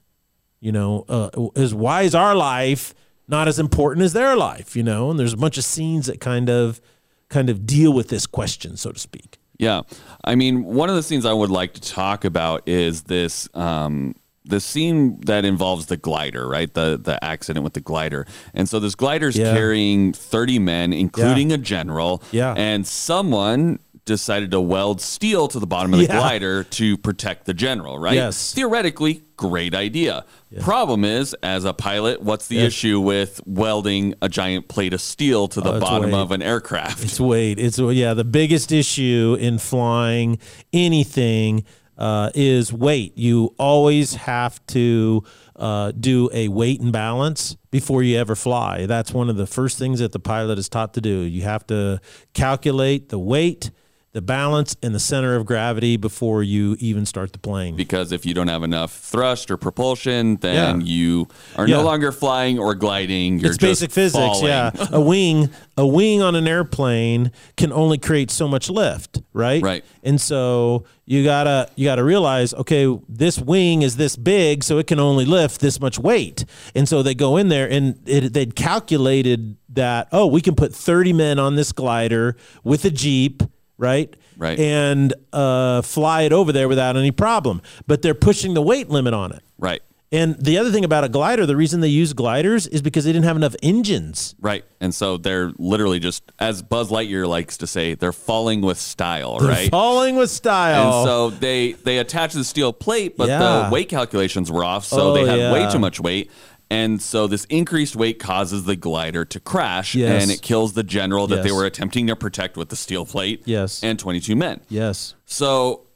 You 0.62 0.72
know, 0.72 1.06
uh, 1.08 1.30
is 1.56 1.74
why 1.74 2.01
is 2.04 2.13
our 2.13 2.36
life 2.36 2.94
not 3.28 3.48
as 3.48 3.60
important 3.60 4.04
as 4.04 4.13
their 4.13 4.36
life? 4.36 4.75
You 4.75 4.84
know, 4.84 5.10
and 5.10 5.20
there's 5.20 5.34
a 5.34 5.38
bunch 5.38 5.58
of 5.58 5.63
scenes 5.63 6.08
that 6.08 6.20
kind 6.20 6.50
of 6.50 6.82
kind 7.30 7.50
of 7.50 7.66
deal 7.66 7.94
with 7.94 8.10
this 8.10 8.25
question, 8.25 8.75
so 8.75 8.92
to 8.92 9.00
speak. 9.00 9.38
Yeah, 9.58 9.82
I 10.24 10.36
mean, 10.36 10.63
one 10.63 10.89
of 10.89 10.96
the 10.96 11.04
scenes 11.04 11.25
I 11.25 11.34
would 11.34 11.50
like 11.51 11.74
to 11.74 11.82
talk 11.82 12.24
about 12.25 12.68
is 12.68 13.04
this 13.04 13.48
um, 13.54 14.16
the 14.46 14.60
scene 14.60 15.20
that 15.22 15.46
involves 15.46 15.86
the 15.88 15.98
glider, 15.98 16.48
right? 16.48 16.74
The 16.74 16.98
the 17.01 17.24
accident 17.24 17.63
with 17.63 17.74
the 17.74 17.82
glider, 17.82 18.25
and 18.54 18.68
so 18.68 18.80
this 18.80 18.96
glider's 18.96 19.38
Yeah. 19.38 19.54
carrying 19.54 20.12
thirty 20.13 20.60
men, 20.60 20.92
including 20.94 21.50
Yeah. 21.51 21.56
a 21.56 21.60
general. 21.60 22.22
Yeah. 22.32 22.54
and 22.58 22.86
someone 22.88 23.80
decided 24.06 24.51
to 24.51 24.62
weld 24.62 25.01
steel 25.01 25.48
to 25.48 25.60
the 25.60 25.68
bottom 25.68 25.94
of 25.94 26.00
the 26.00 26.06
Yeah. 26.06 26.20
glider 26.20 26.63
to 26.63 26.98
protect 26.98 27.46
the 27.46 27.53
general, 27.53 28.00
right? 28.00 28.15
Yes. 28.15 28.53
Theoretically, 28.53 29.22
great 29.38 29.74
idea. 29.75 30.25
Problem 30.62 31.06
is, 31.06 31.36
as 31.44 31.63
a 31.65 31.74
pilot, 31.74 32.22
what's 32.22 32.48
the 32.48 32.60
issue 32.60 33.00
with 33.00 33.39
welding 33.46 34.15
a 34.22 34.29
giant 34.29 34.68
plate 34.68 34.94
of 34.94 35.01
steel 35.01 35.48
to 35.50 35.62
the 35.62 35.74
Oh, 35.74 35.79
bottom 35.79 36.12
weight. 36.12 36.20
of 36.20 36.32
an 36.32 36.41
aircraft? 36.41 37.03
It's 37.03 37.20
weight. 37.20 37.60
It's 37.60 37.77
yeah. 37.77 38.13
The 38.13 38.24
biggest 38.25 38.72
issue 38.72 39.38
in 39.39 39.58
flying 39.60 40.39
anything 40.74 41.63
uh, 41.98 42.29
is 42.34 42.72
weight. 42.72 43.18
You 43.18 43.53
always 43.60 44.15
have 44.15 44.65
to 44.68 45.22
uh, 45.58 45.91
do 45.91 46.29
a 46.34 46.48
weight 46.48 46.79
and 46.79 46.94
balance 46.94 47.58
before 47.72 48.01
you 48.03 48.18
ever 48.18 48.36
fly. 48.36 48.86
That's 48.86 49.13
one 49.13 49.29
of 49.29 49.36
the 49.36 49.46
first 49.46 49.77
things 49.77 50.00
that 50.00 50.13
the 50.13 50.20
pilot 50.20 50.58
is 50.58 50.70
taught 50.70 50.94
to 50.94 51.01
do. 51.01 51.10
You 51.20 51.41
have 51.41 51.68
to 51.68 52.00
calculate 52.34 53.10
the 53.10 53.20
weight, 53.20 53.72
the 54.12 54.22
balance, 54.22 54.75
and 54.82 54.94
the 54.96 55.00
center 55.00 55.36
of 55.36 55.46
gravity 55.46 55.96
before 55.96 56.42
you 56.42 56.75
even 56.80 57.06
start 57.06 57.32
the 57.32 57.38
plane. 57.39 57.75
because 57.75 58.12
if 58.12 58.25
you 58.25 58.34
don't 58.34 58.48
have 58.48 58.63
enough 58.63 58.92
thrust 58.92 59.51
or 59.51 59.58
propulsion, 59.58 60.36
then 60.38 60.82
Yeah. 60.82 60.86
you 60.86 61.28
are 61.56 61.68
Yeah. 61.68 61.78
no 61.78 61.84
longer 61.84 62.12
flying 62.12 62.58
or 62.58 62.74
gliding. 62.74 63.38
You're 63.39 63.50
it's 63.51 63.58
basic 63.60 63.92
physics, 63.92 64.18
falling. 64.39 64.48
yeah. 64.48 64.72
a 64.92 65.00
wing, 65.00 65.50
a 65.78 65.86
wing 65.86 66.22
on 66.24 66.36
an 66.36 66.48
airplane 66.48 67.32
can 67.56 67.72
only 67.72 67.98
create 68.00 68.32
so 68.32 68.48
much 68.48 68.68
lift, 68.70 69.22
right? 69.34 69.62
Right. 69.62 69.86
And 70.04 70.20
so 70.20 70.86
you 71.06 71.24
gotta 71.24 71.70
you 71.75 71.86
gotta 71.86 72.04
realize, 72.04 72.54
okay, 72.56 72.88
this 73.08 73.38
wing 73.39 73.84
is 73.84 73.96
this 73.98 74.16
big, 74.16 74.63
so 74.63 74.80
it 74.80 74.88
can 74.88 75.00
only 75.00 75.25
lift 75.25 75.62
this 75.62 75.80
much 75.80 76.00
weight. 76.00 76.46
And 76.75 76.89
so 76.89 77.04
they 77.04 77.13
go 77.16 77.38
in 77.38 77.50
there 77.50 77.70
and 77.70 78.00
it, 78.08 78.34
they'd 78.34 78.56
calculated 78.56 79.56
that, 79.70 80.08
oh, 80.12 80.25
we 80.25 80.42
can 80.42 80.56
put 80.56 80.74
30 80.74 81.13
men 81.13 81.38
on 81.38 81.56
this 81.56 81.72
glider 81.72 82.36
with 82.63 82.84
a 82.86 82.89
jeep. 82.92 83.44
Right, 83.79 84.13
Right. 84.38 84.59
and 84.59 85.13
uh, 85.33 85.81
fly 85.81 86.24
it 86.24 86.33
over 86.33 86.51
there 86.51 86.67
without 86.67 86.95
any 86.98 87.12
problem. 87.12 87.62
But 87.88 88.01
they're 88.03 88.13
pushing 88.13 88.53
the 88.53 88.62
weight 88.62 88.89
limit 88.89 89.13
on 89.15 89.31
it. 89.31 89.41
Right. 89.57 89.81
And 90.12 90.36
the 90.43 90.57
other 90.57 90.71
thing 90.71 90.83
about 90.83 91.03
a 91.03 91.09
glider, 91.09 91.45
the 91.45 91.55
reason 91.55 91.81
they 91.81 91.88
use 91.88 92.13
gliders 92.13 92.65
is 92.65 92.81
because 92.81 93.05
they 93.05 93.12
didn't 93.12 93.25
have 93.25 93.36
enough 93.38 93.55
engines. 93.62 94.33
Right. 94.41 94.65
And 94.81 94.93
so 94.93 95.17
they're 95.17 95.53
literally 95.59 96.00
just, 96.00 96.24
as 96.39 96.63
Buzz 96.63 96.89
Lightyear 96.89 97.27
likes 97.27 97.57
to 97.57 97.67
say, 97.67 97.93
they're 97.93 98.12
falling 98.12 98.62
with 98.62 98.79
style, 98.79 99.38
They're 99.38 99.50
right? 99.50 99.69
Falling 99.69 100.15
with 100.15 100.31
style. 100.31 100.98
And 101.01 101.07
so 101.07 101.29
they 101.29 101.74
they 101.74 102.00
attach 102.00 102.33
the 102.33 102.43
steel 102.43 102.74
plate, 102.74 103.17
but 103.17 103.27
Yeah. 103.27 103.38
the 103.67 103.69
weight 103.71 103.88
calculations 103.88 104.51
were 104.51 104.63
off, 104.63 104.83
so 104.83 105.12
Oh, 105.12 105.13
they 105.13 105.25
had 105.27 105.38
yeah. 105.39 105.53
way 105.53 105.71
too 105.71 105.79
much 105.79 106.00
weight. 106.00 106.31
And 106.71 107.01
so 107.01 107.25
this 107.25 107.45
increased 107.45 107.95
weight 107.95 108.19
causes 108.19 108.65
the 108.65 108.75
glider 108.75 109.25
to 109.25 109.39
crash, 109.39 109.95
Yes. 109.95 110.21
and 110.21 110.31
it 110.31 110.41
kills 110.41 110.73
the 110.73 110.83
general 110.83 111.25
that 111.27 111.43
they 111.43 111.51
were 111.51 111.65
attempting 111.65 112.05
to 112.07 112.15
protect 112.15 112.57
with 112.57 112.69
the 112.69 112.75
steel 112.75 113.05
plate. 113.05 113.41
Yes. 113.45 113.83
and 113.83 113.97
22 113.97 114.35
men. 114.35 114.61
yes. 114.69 115.15
So 115.25 115.88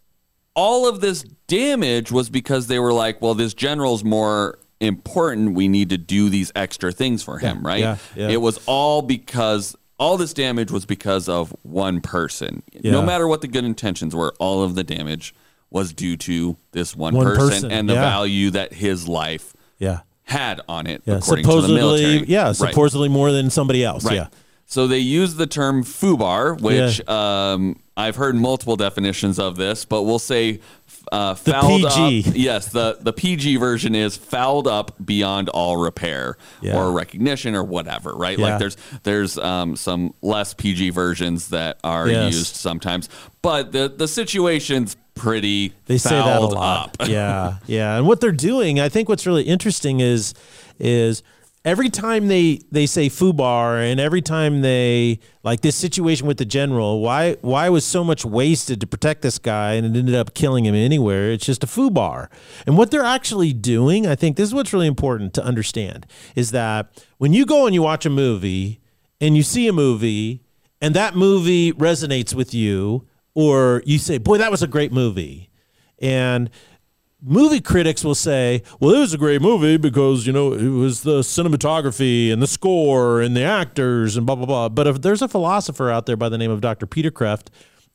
all 0.56 0.88
of 0.88 1.00
this 1.02 1.24
damage 1.48 2.12
was 2.12 2.30
because 2.30 2.68
they 2.68 2.80
were 2.80 2.94
like, 2.94 3.22
well, 3.22 3.34
this 3.36 3.54
general's 3.54 4.04
more 4.04 4.60
important. 4.80 5.54
We 5.56 5.68
need 5.68 5.90
to 5.90 5.98
do 5.98 6.30
these 6.30 6.52
extra 6.56 6.92
things 6.92 7.24
for 7.24 7.40
him, 7.40 7.66
right? 7.66 7.80
yeah, 7.80 7.98
yeah. 8.16 8.30
It 8.30 8.42
was 8.42 8.60
all 8.66 9.02
because 9.02 9.76
all 10.00 10.18
this 10.18 10.34
damage 10.34 10.70
was 10.72 10.86
because 10.86 11.30
of 11.30 11.56
one 11.64 12.02
person. 12.02 12.62
Yeah. 12.72 12.92
No 12.92 13.02
matter 13.04 13.28
what 13.28 13.42
the 13.42 13.48
good 13.48 13.64
intentions 13.64 14.16
were, 14.16 14.34
all 14.40 14.64
of 14.64 14.76
the 14.76 14.84
damage 14.84 15.34
was 15.70 15.94
due 15.94 16.18
to 16.18 16.58
this 16.72 16.96
one, 16.96 17.16
One 17.16 17.26
person, 17.26 17.50
person, 17.50 17.72
and 17.72 17.90
the 17.90 17.94
yeah. 17.94 18.02
value 18.02 18.50
that 18.52 18.74
his 18.74 19.08
life 19.08 19.54
Yeah. 19.80 20.02
Had 20.26 20.62
on 20.70 20.88
it, 20.88 21.02
Yeah. 21.06 21.16
according 21.18 21.46
to 21.46 21.52
the 21.52 21.68
supposedly, 21.68 22.26
yeah, 22.28 22.46
Right. 22.48 22.56
supposedly 22.56 23.10
more 23.10 23.32
than 23.32 23.50
somebody 23.50 23.84
else. 23.84 24.06
Right. 24.06 24.16
Yeah. 24.16 24.28
So 24.66 24.88
they 24.88 25.00
use 25.00 25.36
the 25.36 25.46
term 25.46 25.84
FUBAR, 25.84 26.60
which 26.62 27.08
um, 27.08 27.76
I've 27.96 28.16
heard 28.16 28.36
multiple 28.36 28.76
definitions 28.76 29.38
of 29.38 29.56
this, 29.56 29.86
but 29.86 30.04
we'll 30.04 30.18
say 30.18 30.62
uh, 31.12 31.34
The 31.44 31.54
PG. 31.62 32.30
up. 32.30 32.36
Yes, 32.36 32.68
the, 32.70 32.98
the 33.02 33.14
PG 33.14 33.58
version 33.58 33.94
is 33.94 34.16
fouled 34.18 34.68
up 34.68 34.96
beyond 35.06 35.50
all 35.50 35.78
repair 35.78 36.38
Yeah. 36.62 36.78
or 36.78 36.92
recognition 36.94 37.54
or 37.54 37.64
whatever, 37.64 38.14
right? 38.14 38.40
Yeah. 38.40 38.46
Like 38.52 38.60
there's 38.60 38.78
there's 39.04 39.38
um, 39.38 39.76
some 39.76 40.14
less 40.22 40.54
PG 40.54 40.92
versions 40.92 41.50
that 41.50 41.78
are 41.84 42.08
Yes. 42.08 42.34
used 42.34 42.56
sometimes, 42.56 43.10
but 43.42 43.74
the 43.74 43.94
the 43.96 44.08
situation's 44.08 44.96
pretty 45.16 45.74
They 45.86 45.98
say 45.98 46.12
that 46.16 46.42
a 46.42 46.46
lot. 46.46 46.96
up. 47.00 47.08
yeah, 47.10 47.58
yeah. 47.68 47.98
And 47.98 48.08
what 48.08 48.22
they're 48.22 48.32
doing, 48.32 48.80
I 48.80 48.90
think, 48.90 49.10
what's 49.10 49.26
really 49.26 49.44
interesting 49.44 50.00
is 50.00 50.34
is 50.80 51.24
every 51.66 51.90
time 51.90 52.28
they 52.28 52.60
they 52.72 52.86
say 52.86 53.08
fubar, 53.10 53.80
and 53.90 54.00
every 54.00 54.22
time 54.22 54.62
they 54.62 55.20
like 55.44 55.62
this 55.62 55.76
situation 55.76 56.28
with 56.28 56.38
the 56.38 56.46
general, 56.46 57.00
why 57.02 57.38
why 57.42 57.70
was 57.70 57.86
so 57.86 58.04
much 58.04 58.26
wasted 58.26 58.82
to 58.82 58.88
protect 58.88 59.22
this 59.22 59.38
guy, 59.38 59.74
and 59.74 59.86
it 59.86 59.98
ended 59.98 60.16
up 60.16 60.34
killing 60.34 60.66
him 60.66 60.76
anywhere? 60.76 61.32
It's 61.32 61.46
just 61.46 61.64
a 61.64 61.68
fubar. 61.68 62.28
And 62.66 62.78
what 62.78 62.92
they're 62.92 63.04
actually 63.04 63.54
doing, 63.54 64.06
I 64.08 64.16
think, 64.16 64.36
this 64.36 64.50
is 64.50 64.54
what's 64.54 64.74
really 64.74 64.88
important 64.88 65.34
to 65.36 65.44
understand, 65.44 66.06
is 66.36 66.52
that 66.52 67.04
when 67.18 67.34
you 67.34 67.46
go 67.46 67.66
and 67.66 67.74
you 67.74 67.82
watch 67.82 68.06
a 68.06 68.10
movie 68.10 68.80
and 69.22 69.38
you 69.38 69.44
see 69.44 69.68
a 69.68 69.74
movie 69.74 70.42
and 70.82 70.94
that 70.96 71.16
movie 71.16 71.72
resonates 71.72 72.34
with 72.34 72.54
you, 72.54 73.08
or 73.36 73.82
you 73.86 73.98
say, 73.98 74.18
"Boy, 74.18 74.38
that 74.38 74.52
was 74.52 74.62
a 74.62 74.68
great 74.68 74.92
movie," 74.92 75.50
and 76.02 76.50
movie 77.22 77.62
critics 77.62 78.04
will 78.04 78.16
say, 78.16 78.62
"Well, 78.80 78.94
it 78.94 79.00
was 79.00 79.14
a 79.14 79.18
great 79.18 79.42
movie 79.42 79.78
because 79.78 80.28
you 80.28 80.34
know 80.34 80.54
it 80.54 80.70
was 80.70 81.02
the 81.02 81.22
cinematography 81.22 82.32
and 82.32 82.42
the 82.42 82.48
score 82.48 83.22
and 83.22 83.36
the 83.36 83.44
actors 83.44 84.18
and 84.18 84.26
blah 84.26 84.36
blah 84.36 84.46
blah." 84.46 84.70
But 84.70 84.88
if 84.88 85.02
there's 85.02 85.22
a 85.22 85.28
philosopher 85.28 85.90
out 85.90 86.06
there 86.06 86.18
by 86.18 86.30
the 86.30 86.38
name 86.38 86.52
of 86.52 86.62
Dr. 86.62 86.86
Peter 86.86 87.12
Kreeft, 87.12 87.48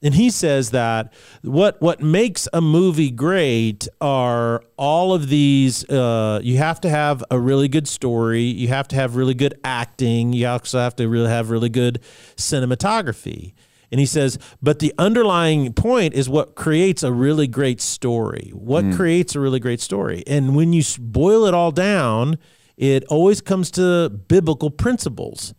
and 0.03 0.15
he 0.15 0.31
says 0.31 0.71
that 0.71 1.13
what 1.43 1.81
what 1.81 2.01
makes 2.01 2.49
a 2.53 2.61
movie 2.61 3.11
great 3.11 3.89
are 4.01 4.63
all 4.77 5.13
of 5.13 5.29
these. 5.29 5.85
Uh, 5.89 6.41
you 6.43 6.59
have 6.59 6.81
to 6.83 6.89
have 6.89 7.25
a 7.31 7.39
really 7.39 7.69
good 7.69 7.89
story. 7.89 8.43
You 8.43 8.69
have 8.69 8.89
to 8.89 8.97
have 8.97 9.17
really 9.17 9.35
good 9.35 9.59
acting. 9.65 10.33
You 10.33 10.47
also 10.47 10.79
have 10.79 10.97
to 10.97 11.09
really 11.09 11.29
have 11.29 11.51
really 11.51 11.69
good 11.69 12.01
cinematography. 12.37 13.55
And 13.91 13.99
he 13.99 14.07
says, 14.07 14.39
but 14.61 14.81
the 14.81 14.93
underlying 14.99 15.73
point 15.73 16.15
is 16.15 16.29
what 16.29 16.55
creates 16.55 17.03
a 17.03 17.13
really 17.13 17.47
great 17.47 17.81
story. 17.81 18.51
What 18.55 18.85
hmm. 18.85 18.93
creates 18.93 19.35
a 19.35 19.41
really 19.41 19.61
great 19.61 19.81
story? 19.81 20.23
And 20.27 20.55
when 20.55 20.73
you 20.73 20.83
boil 20.99 21.47
it 21.47 21.55
all 21.55 21.71
down, 21.71 22.39
it 22.77 23.05
always 23.05 23.41
comes 23.41 23.71
to 23.73 24.09
biblical 24.09 24.71
principles. 24.71 25.55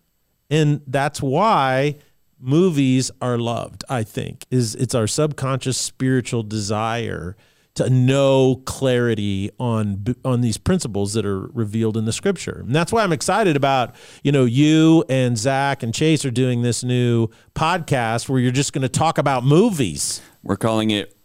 And 0.49 0.81
that's 0.87 1.21
why 1.21 1.97
movies 2.39 3.11
are 3.21 3.37
loved, 3.37 3.83
I 3.89 4.03
think. 4.03 4.45
Is 4.49 4.75
it's 4.75 4.95
our 4.95 5.07
subconscious 5.07 5.77
spiritual 5.77 6.43
desire 6.43 7.35
to 7.79 7.89
know 7.89 8.61
clarity 8.65 9.49
on 9.59 10.15
on 10.23 10.41
these 10.41 10.57
principles 10.57 11.13
that 11.13 11.25
are 11.25 11.47
revealed 11.47 11.97
in 11.97 12.05
the 12.05 12.13
scripture. 12.13 12.63
And 12.65 12.75
that's 12.75 12.91
why 12.91 13.03
I'm 13.03 13.13
excited 13.13 13.55
about, 13.55 13.95
you 14.23 14.31
know, 14.31 14.45
you 14.45 15.03
and 15.09 15.37
Zach 15.37 15.81
and 15.81 15.93
Chase 15.93 16.25
are 16.25 16.31
doing 16.31 16.61
this 16.61 16.83
new 16.83 17.29
podcast 17.55 18.29
where 18.29 18.39
you're 18.39 18.51
just 18.51 18.73
going 18.73 18.81
to 18.81 18.89
talk 18.89 19.17
about 19.17 19.43
movies. 19.43 20.21
We're 20.43 20.57
calling 20.57 20.91
it 20.91 21.15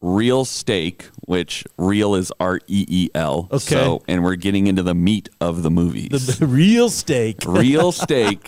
Reel 0.00 0.44
Steak, 0.44 1.08
which 1.26 1.64
real 1.76 2.14
is 2.14 2.32
R 2.40 2.58
E 2.66 2.84
E 2.88 3.10
L. 3.14 3.48
Okay. 3.50 3.58
So, 3.58 4.02
and 4.08 4.22
we're 4.22 4.36
getting 4.36 4.66
into 4.66 4.82
the 4.82 4.94
meat 4.94 5.28
of 5.40 5.62
the 5.62 5.70
movies. 5.70 6.38
The 6.38 6.46
real 6.46 6.90
steak. 6.90 7.38
real 7.46 7.92
steak. 8.04 8.46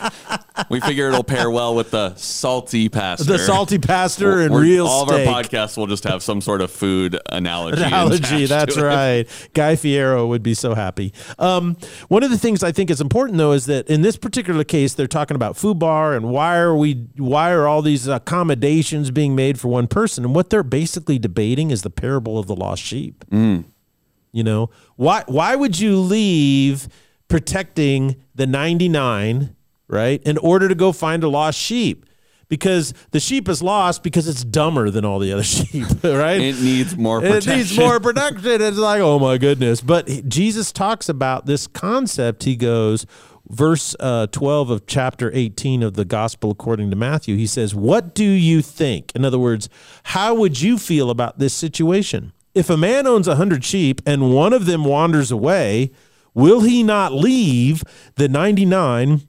We 0.71 0.80
figure 0.80 1.09
it'll 1.09 1.25
pair 1.25 1.50
well 1.50 1.75
with 1.75 1.90
the 1.90 2.14
salty 2.16 2.88
pastor. 2.88 3.25
The 3.25 3.38
salty 3.38 3.78
pastor 3.78 4.40
and 4.40 4.52
We're- 4.54 4.66
real 4.71 4.87
all 4.87 5.06
steak. 5.06 5.26
of 5.26 5.35
our 5.35 5.42
podcasts 5.42 5.76
will 5.76 5.87
just 5.87 6.04
have 6.04 6.23
some 6.23 6.40
sort 6.40 6.61
of 6.61 6.71
food 6.71 7.18
analogy. 7.30 7.83
analogy. 7.83 8.47
That's 8.47 8.78
right. 8.78 9.26
Guy 9.54 9.76
Fieri 9.76 10.25
would 10.25 10.42
be 10.42 10.54
so 10.54 10.75
happy. 10.75 11.12
Um, 11.38 11.76
one 12.09 12.23
of 12.23 12.30
the 12.30 12.38
things 12.38 12.62
I 12.62 12.73
think 12.73 12.90
is 12.90 13.00
important, 13.00 13.38
though, 13.38 13.52
is 13.52 13.66
that 13.66 13.88
in 13.88 14.02
this 14.02 14.16
particular 14.16 14.64
case, 14.64 14.95
they're 14.95 15.06
talking 15.06 15.35
about 15.35 15.56
FUBAR 15.56 16.16
and 16.16 16.30
why 16.30 16.56
are 16.59 16.75
we, 16.76 16.95
why 17.16 17.52
are 17.52 17.66
all 17.66 17.83
these 17.83 18.06
accommodations 18.09 19.11
being 19.11 19.35
made 19.35 19.59
for 19.61 19.68
one 19.68 19.87
person? 19.87 20.25
And 20.25 20.35
what 20.35 20.50
they're 20.50 20.62
basically 20.62 21.18
debating 21.18 21.71
is 21.71 21.83
the 21.83 21.90
parable 21.90 22.38
of 22.38 22.47
the 22.47 22.56
lost 22.66 22.82
sheep. 22.82 23.25
You 23.30 24.44
know, 24.44 24.70
why 24.96 25.25
why 25.26 25.56
would 25.56 25.78
you 25.78 25.96
leave 25.99 26.88
protecting 27.28 28.16
the 28.35 28.46
99, 28.46 29.56
right, 29.88 30.23
in 30.25 30.37
order 30.38 30.68
to 30.68 30.75
go 30.75 30.92
find 30.92 31.25
a 31.25 31.28
lost 31.28 31.58
sheep? 31.58 32.04
because 32.49 32.94
the 33.11 33.18
sheep 33.18 33.49
is 33.49 33.61
lost 33.61 34.04
because 34.04 34.28
it's 34.28 34.44
dumber 34.44 34.88
than 34.90 35.04
all 35.04 35.18
the 35.18 35.32
other 35.32 35.42
sheep, 35.56 35.87
right? 36.04 36.40
It 36.40 36.61
needs 36.61 36.96
more 36.96 37.25
It 37.25 37.46
needs 37.46 37.76
more 37.76 37.99
protection. 38.06 38.62
It's 38.62 38.78
like, 38.78 39.00
oh 39.00 39.18
my 39.18 39.37
goodness. 39.38 39.80
But 39.80 40.28
Jesus 40.28 40.70
talks 40.73 41.08
about 41.08 41.46
this 41.46 41.66
concept. 41.66 42.44
He 42.44 42.54
goes, 42.54 43.04
verse 43.49 43.96
uh, 44.00 44.26
12 44.28 44.70
of 44.70 44.87
chapter 44.87 45.30
18 45.35 45.82
of 45.82 45.94
the 45.94 46.04
gospel 46.04 46.50
according 46.50 46.90
to 46.90 46.96
Matthew, 46.96 47.37
he 47.37 47.46
says, 47.46 47.75
What 47.75 48.14
do 48.14 48.25
you 48.25 48.62
think? 48.62 49.12
In 49.14 49.25
other 49.25 49.38
words, 49.38 49.68
how 50.04 50.35
would 50.35 50.61
you 50.61 50.78
feel 50.78 51.11
about 51.11 51.38
this 51.38 51.52
situation? 51.54 52.32
If 52.56 52.70
a 52.70 52.76
man 52.78 53.06
owns 53.06 53.28
a 53.28 53.36
hundred 53.36 53.66
sheep 53.66 54.00
and 54.06 54.32
one 54.34 54.54
of 54.54 54.64
them 54.64 54.82
wanders 54.82 55.30
away, 55.30 55.90
will 56.32 56.62
he 56.62 56.82
not 56.82 57.12
leave 57.12 57.84
the 58.14 58.30
99 58.30 59.28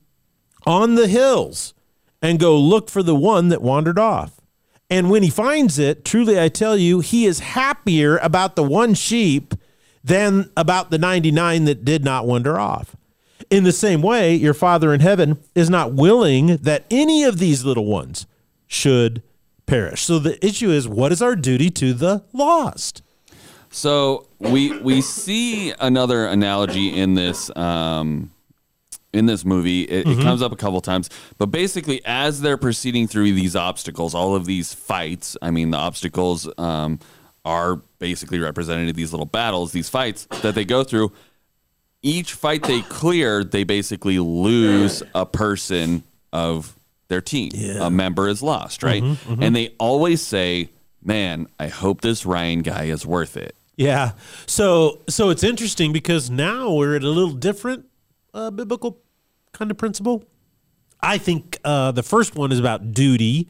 on 0.65 0.95
the 0.95 1.09
hills 1.09 1.73
and 2.21 2.39
go 2.39 2.57
look 2.57 2.89
for 2.89 3.03
the 3.03 3.13
one 3.13 3.49
that 3.49 3.61
wandered 3.61 3.99
off? 3.99 4.39
And 4.89 5.09
when 5.09 5.23
he 5.23 5.29
finds 5.29 5.77
it, 5.77 6.05
truly 6.05 6.39
I 6.39 6.47
tell 6.47 6.77
you, 6.77 7.01
he 7.01 7.25
is 7.25 7.41
happier 7.41 8.17
about 8.19 8.55
the 8.55 8.63
one 8.63 8.93
sheep 8.93 9.53
than 10.01 10.49
about 10.55 10.89
the 10.89 10.97
99 10.97 11.65
that 11.65 11.83
did 11.83 12.05
not 12.05 12.25
wander 12.25 12.57
off. 12.57 12.95
In 13.49 13.65
the 13.65 13.73
same 13.73 14.01
way, 14.01 14.35
your 14.35 14.53
Father 14.53 14.93
in 14.93 15.01
heaven 15.01 15.37
is 15.53 15.69
not 15.69 15.91
willing 15.91 16.55
that 16.61 16.85
any 16.89 17.25
of 17.25 17.39
these 17.39 17.65
little 17.65 17.87
ones 17.87 18.25
should 18.67 19.21
perish. 19.65 20.03
So 20.03 20.17
the 20.17 20.43
issue 20.45 20.69
is 20.69 20.87
what 20.87 21.11
is 21.11 21.21
our 21.21 21.35
duty 21.35 21.69
to 21.71 21.91
the 21.91 22.23
lost? 22.31 23.01
So 23.71 24.27
we 24.39 24.77
we 24.79 25.01
see 25.01 25.73
another 25.79 26.25
analogy 26.25 26.95
in 26.97 27.13
this 27.15 27.55
um, 27.55 28.31
in 29.13 29.25
this 29.25 29.43
movie. 29.45 29.83
It, 29.83 30.05
Mm-hmm. 30.05 30.19
it 30.21 30.23
comes 30.23 30.41
up 30.41 30.51
a 30.51 30.55
couple 30.55 30.79
times, 30.81 31.09
but 31.37 31.47
basically, 31.47 32.01
as 32.05 32.41
they're 32.41 32.57
proceeding 32.57 33.07
through 33.07 33.33
these 33.33 33.55
obstacles, 33.55 34.13
all 34.15 34.35
of 34.35 34.45
these 34.45 34.73
fights. 34.73 35.35
I 35.41 35.51
mean, 35.51 35.71
the 35.71 35.77
obstacles 35.77 36.49
um, 36.57 36.99
are 37.45 37.77
basically 37.99 38.39
represented 38.39 38.87
in 38.89 38.95
these 38.95 39.11
little 39.13 39.25
battles, 39.25 39.71
these 39.71 39.89
fights 39.89 40.27
that 40.41 40.55
they 40.55 40.65
go 40.65 40.83
through. 40.83 41.11
Each 42.03 42.33
fight 42.33 42.63
they 42.63 42.81
clear, 42.83 43.43
they 43.43 43.63
basically 43.63 44.19
lose 44.19 45.01
a 45.15 45.25
person 45.25 46.03
of 46.31 46.75
their 47.07 47.21
team. 47.21 47.51
A 47.87 47.89
member 47.89 48.27
is 48.27 48.43
lost, 48.43 48.83
right? 48.83 49.01
Mm-hmm, 49.01 49.41
And 49.43 49.55
they 49.55 49.73
always 49.79 50.21
say, 50.21 50.69
"Man, 51.03 51.47
I 51.59 51.67
hope 51.67 52.01
this 52.01 52.25
Ryan 52.25 52.61
guy 52.61 52.85
is 52.85 53.05
worth 53.05 53.35
it." 53.35 53.55
Yeah. 53.77 54.13
So 54.47 55.03
so 55.07 55.29
it's 55.29 55.43
interesting 55.43 55.93
because 55.93 56.29
now 56.29 56.73
we're 56.73 56.95
at 56.95 57.03
a 57.03 57.09
little 57.09 57.33
different 57.33 57.85
uh, 58.33 58.51
biblical 58.51 58.99
kind 59.53 59.71
of 59.71 59.77
principle. 59.77 60.25
I 60.99 61.19
think 61.19 61.57
uh, 61.63 61.91
the 61.91 62.03
first 62.03 62.35
one 62.35 62.51
is 62.51 62.59
about 62.59 62.91
duty 62.91 63.47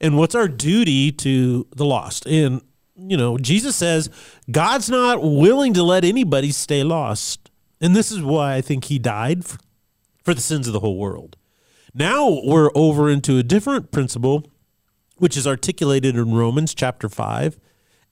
and 0.00 0.18
what's 0.18 0.34
our 0.34 0.48
duty 0.48 1.12
to 1.12 1.66
the 1.74 1.84
lost. 1.84 2.26
And 2.26 2.60
you 2.96 3.16
know, 3.16 3.38
Jesus 3.38 3.76
says 3.76 4.10
God's 4.50 4.90
not 4.90 5.22
willing 5.22 5.74
to 5.74 5.84
let 5.84 6.04
anybody 6.04 6.50
stay 6.50 6.82
lost. 6.82 7.50
And 7.80 7.94
this 7.94 8.10
is 8.10 8.20
why 8.20 8.54
I 8.54 8.60
think 8.60 8.86
he 8.86 8.98
died 8.98 9.44
for, 9.44 9.58
for 10.24 10.34
the 10.34 10.40
sins 10.40 10.66
of 10.66 10.72
the 10.72 10.80
whole 10.80 10.98
world. 10.98 11.36
Now 11.94 12.40
we're 12.44 12.70
over 12.74 13.08
into 13.08 13.38
a 13.38 13.44
different 13.44 13.92
principle 13.92 14.44
which 15.18 15.36
is 15.36 15.46
articulated 15.46 16.16
in 16.16 16.34
Romans 16.34 16.74
chapter 16.74 17.08
5. 17.08 17.58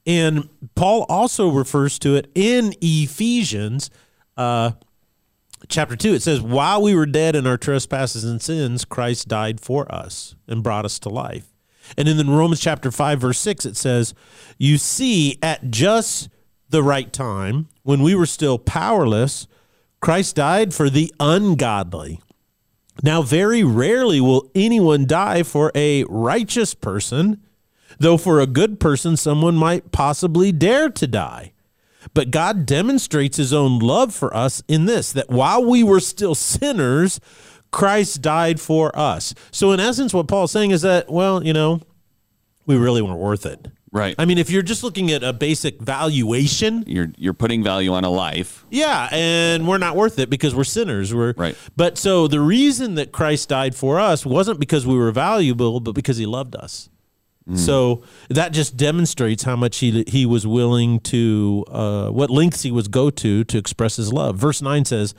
And 0.07 0.49
Paul 0.75 1.05
also 1.09 1.49
refers 1.49 1.99
to 2.01 2.15
it 2.15 2.31
in 2.35 2.75
Ephesians 2.81 3.91
uh, 4.37 4.73
chapter 5.69 5.97
2. 5.97 6.15
It 6.15 6.23
says, 6.23 6.41
While 6.41 6.83
we 6.83 6.95
were 6.95 7.07
dead 7.07 7.35
in 7.35 7.47
our 7.47 7.57
trespasses 7.57 8.23
and 8.25 8.41
sins, 8.41 8.85
Christ 8.85 9.29
died 9.29 9.61
for 9.61 9.93
us 9.93 10.37
and 10.47 10.63
brought 10.63 10.85
us 10.85 10.99
to 11.01 11.09
life. 11.09 11.53
And 11.97 12.09
in 12.09 12.31
Romans 12.31 12.61
chapter 12.61 12.91
5, 12.91 13.21
verse 13.21 13.39
6, 13.39 13.65
it 13.67 13.77
says, 13.77 14.15
You 14.59 14.79
see, 14.79 15.39
at 15.43 15.71
just 15.71 16.29
the 16.69 16.83
right 16.83 17.13
time, 17.13 17.69
when 17.83 18.03
we 18.03 18.15
were 18.15 18.27
still 18.27 18.59
powerless, 18.59 19.47
Christ 20.01 20.37
died 20.37 20.75
for 20.75 20.91
the 20.91 21.13
ungodly. 21.21 22.21
Now, 23.03 23.23
very 23.23 23.63
rarely 23.63 24.21
will 24.21 24.51
anyone 24.55 25.07
die 25.07 25.43
for 25.43 25.71
a 25.75 26.05
righteous 26.05 26.75
person, 26.75 27.43
though 27.99 28.17
for 28.17 28.41
a 28.41 28.47
good 28.47 28.81
person, 28.81 29.17
someone 29.17 29.57
might 29.57 29.93
possibly 29.93 30.53
dare 30.53 30.91
to 30.91 31.07
die. 31.07 31.53
But 32.15 32.31
God 32.31 32.67
demonstrates 32.67 33.37
his 33.37 33.53
own 33.53 33.79
love 33.79 34.15
for 34.15 34.35
us 34.35 34.63
in 34.69 34.87
this 34.87 35.13
that 35.13 35.29
while 35.29 35.65
we 35.65 35.83
were 35.83 36.01
still 36.01 36.35
sinners, 36.35 37.21
Christ 37.73 38.23
died 38.23 38.61
for 38.61 38.97
us. 38.97 39.35
So, 39.51 39.73
in 39.73 39.81
essence, 39.81 40.15
what 40.15 40.29
Paul's 40.29 40.53
saying 40.53 40.71
is 40.71 40.83
that, 40.83 41.11
well, 41.11 41.45
you 41.45 41.53
know, 41.53 41.81
we 42.65 42.77
really 42.77 43.03
weren't 43.03 43.19
worth 43.19 43.45
it. 43.47 43.69
Right. 43.93 44.15
I 44.19 44.25
mean, 44.25 44.37
if 44.37 44.51
you're 44.51 44.63
just 44.63 44.83
looking 44.83 45.11
at 45.11 45.23
a 45.23 45.33
basic 45.33 45.81
valuation, 45.81 46.85
you're 46.87 47.13
you're 47.17 47.33
putting 47.33 47.63
value 47.63 47.93
on 47.93 48.05
a 48.05 48.11
life. 48.11 48.67
yeah, 48.71 49.09
and 49.11 49.67
we're 49.67 49.79
not 49.79 49.97
worth 49.97 50.19
it 50.19 50.29
because 50.29 50.55
we're 50.55 50.65
sinners. 50.65 51.15
We're 51.15 51.33
Right. 51.37 51.57
But 51.77 51.97
so 51.97 52.29
the 52.29 52.41
reason 52.41 52.97
that 52.97 53.13
Christ 53.13 53.49
died 53.49 53.75
for 53.75 53.99
us 53.99 54.27
wasn't 54.27 54.61
because 54.61 54.87
we 54.87 54.97
were 54.97 55.13
valuable, 55.13 55.81
but 55.81 55.93
because 55.93 56.19
he 56.19 56.27
loved 56.27 56.57
us. 56.57 56.91
So 57.55 58.03
that 58.29 58.49
just 58.53 58.77
demonstrates 58.77 59.45
how 59.45 59.55
much 59.55 59.79
he 59.79 60.03
he 60.09 60.27
was 60.27 60.49
willing 60.49 60.99
to 61.01 61.65
uh, 61.71 62.09
what 62.09 62.29
lengths 62.29 62.63
he 62.63 62.73
was 62.73 62.89
go 62.89 63.09
to 63.09 63.45
to 63.45 63.57
express 63.57 63.95
his 63.95 64.13
love. 64.13 64.35
Verse 64.35 64.61
nine 64.61 64.85
says, 64.85 65.15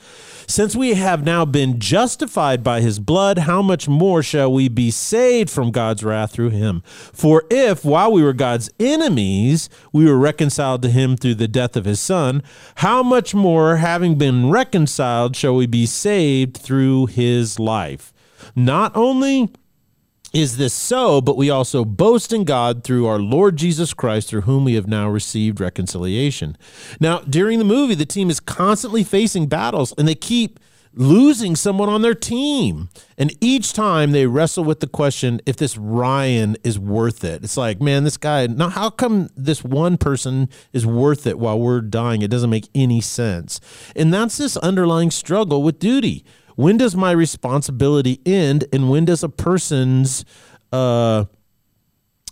"Since 0.46 0.76
we 0.76 0.92
have 0.92 1.24
now 1.24 1.46
been 1.46 1.80
justified 1.80 2.62
by 2.62 2.82
his 2.82 2.98
blood, 2.98 3.38
how 3.38 3.62
much 3.62 3.88
more 3.88 4.22
shall 4.22 4.52
we 4.52 4.68
be 4.68 4.90
saved 4.90 5.48
from 5.48 5.70
God's 5.70 6.04
wrath 6.04 6.32
through 6.32 6.50
him? 6.50 6.82
For 7.14 7.44
if 7.50 7.82
while 7.82 8.12
we 8.12 8.22
were 8.22 8.34
God's 8.34 8.68
enemies, 8.78 9.70
we 9.90 10.04
were 10.04 10.18
reconciled 10.18 10.82
to 10.82 10.90
him 10.90 11.16
through 11.16 11.36
the 11.36 11.48
death 11.48 11.76
of 11.76 11.86
his 11.86 11.98
son, 11.98 12.42
how 12.74 13.02
much 13.02 13.34
more, 13.34 13.76
having 13.76 14.18
been 14.18 14.50
reconciled, 14.50 15.34
shall 15.34 15.54
we 15.54 15.66
be 15.66 15.86
saved 15.86 16.58
through 16.58 17.06
his 17.06 17.58
life? 17.58 18.12
Not 18.54 18.94
only." 18.94 19.48
Is 20.32 20.56
this 20.56 20.74
so, 20.74 21.20
but 21.20 21.36
we 21.36 21.50
also 21.50 21.84
boast 21.84 22.32
in 22.32 22.44
God 22.44 22.84
through 22.84 23.06
our 23.06 23.18
Lord 23.18 23.56
Jesus 23.56 23.94
Christ, 23.94 24.28
through 24.28 24.42
whom 24.42 24.64
we 24.64 24.74
have 24.74 24.86
now 24.86 25.08
received 25.08 25.60
reconciliation. 25.60 26.56
Now, 27.00 27.20
during 27.20 27.58
the 27.58 27.64
movie, 27.64 27.94
the 27.94 28.06
team 28.06 28.30
is 28.30 28.40
constantly 28.40 29.04
facing 29.04 29.46
battles 29.46 29.94
and 29.96 30.06
they 30.06 30.14
keep 30.14 30.60
losing 30.94 31.54
someone 31.54 31.88
on 31.88 32.02
their 32.02 32.14
team. 32.14 32.88
And 33.16 33.32
each 33.40 33.72
time 33.72 34.10
they 34.10 34.26
wrestle 34.26 34.64
with 34.64 34.80
the 34.80 34.86
question 34.86 35.40
if 35.46 35.56
this 35.56 35.76
Ryan 35.76 36.56
is 36.64 36.78
worth 36.78 37.24
it. 37.24 37.44
It's 37.44 37.56
like, 37.56 37.80
man, 37.80 38.04
this 38.04 38.16
guy, 38.16 38.46
now 38.46 38.68
how 38.68 38.90
come 38.90 39.28
this 39.36 39.62
one 39.62 39.96
person 39.96 40.48
is 40.72 40.84
worth 40.84 41.26
it 41.26 41.38
while 41.38 41.58
we're 41.58 41.80
dying? 41.80 42.22
It 42.22 42.30
doesn't 42.30 42.50
make 42.50 42.68
any 42.74 43.00
sense. 43.00 43.60
And 43.94 44.12
that's 44.12 44.38
this 44.38 44.56
underlying 44.58 45.10
struggle 45.10 45.62
with 45.62 45.78
duty 45.78 46.24
when 46.58 46.76
does 46.76 46.96
my 46.96 47.12
responsibility 47.12 48.20
end 48.26 48.64
and 48.72 48.90
when 48.90 49.04
does 49.04 49.22
a 49.22 49.28
person's 49.28 50.24
uh, 50.72 51.24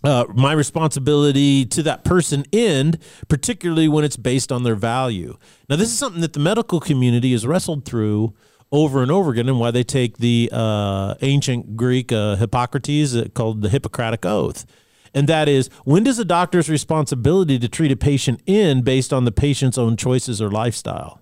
uh, 0.02 0.24
my 0.34 0.52
responsibility 0.52 1.64
to 1.64 1.80
that 1.84 2.02
person 2.02 2.44
end, 2.52 2.98
particularly 3.28 3.86
when 3.86 4.04
it's 4.04 4.16
based 4.16 4.50
on 4.50 4.64
their 4.64 4.74
value. 4.74 5.36
Now, 5.70 5.76
this 5.76 5.92
is 5.92 5.98
something 5.98 6.22
that 6.22 6.32
the 6.32 6.40
medical 6.40 6.80
community 6.80 7.30
has 7.32 7.46
wrestled 7.46 7.84
through 7.84 8.34
over 8.72 9.00
and 9.00 9.12
over 9.12 9.30
again, 9.30 9.48
and 9.48 9.60
why 9.60 9.70
they 9.70 9.84
take 9.84 10.18
the 10.18 10.50
uh, 10.52 11.14
ancient 11.22 11.76
Greek 11.76 12.10
uh, 12.10 12.34
Hippocrates 12.34 13.14
uh, 13.14 13.28
called 13.32 13.62
the 13.62 13.68
Hippocratic 13.68 14.26
Oath. 14.26 14.66
And 15.14 15.28
that 15.28 15.48
is 15.48 15.70
when 15.84 16.02
does 16.02 16.18
a 16.18 16.24
doctor's 16.24 16.68
responsibility 16.68 17.60
to 17.60 17.68
treat 17.68 17.92
a 17.92 17.96
patient 17.96 18.42
end 18.48 18.84
based 18.84 19.12
on 19.12 19.24
the 19.24 19.32
patient's 19.32 19.78
own 19.78 19.96
choices 19.96 20.42
or 20.42 20.50
lifestyle? 20.50 21.20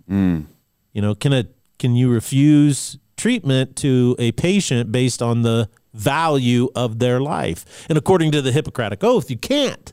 You 0.95 1.03
know, 1.03 1.15
can 1.15 1.35
a 1.35 1.45
can 1.79 1.95
you 1.95 2.11
refuse 2.11 2.99
treatment 3.17 3.77
to 3.77 4.17
a 4.19 4.33
patient 4.33 4.93
based 4.93 5.23
on 5.23 5.43
the 5.43 5.69
value 5.93 6.69
of 6.75 6.99
their 6.99 7.21
life? 7.21 7.87
And 7.89 7.99
according 7.99 8.33
to 8.33 8.43
the 8.43 8.53
Hippocratic 8.53 9.03
Oath, 9.05 9.31
you 9.31 9.37
can't. 9.37 9.93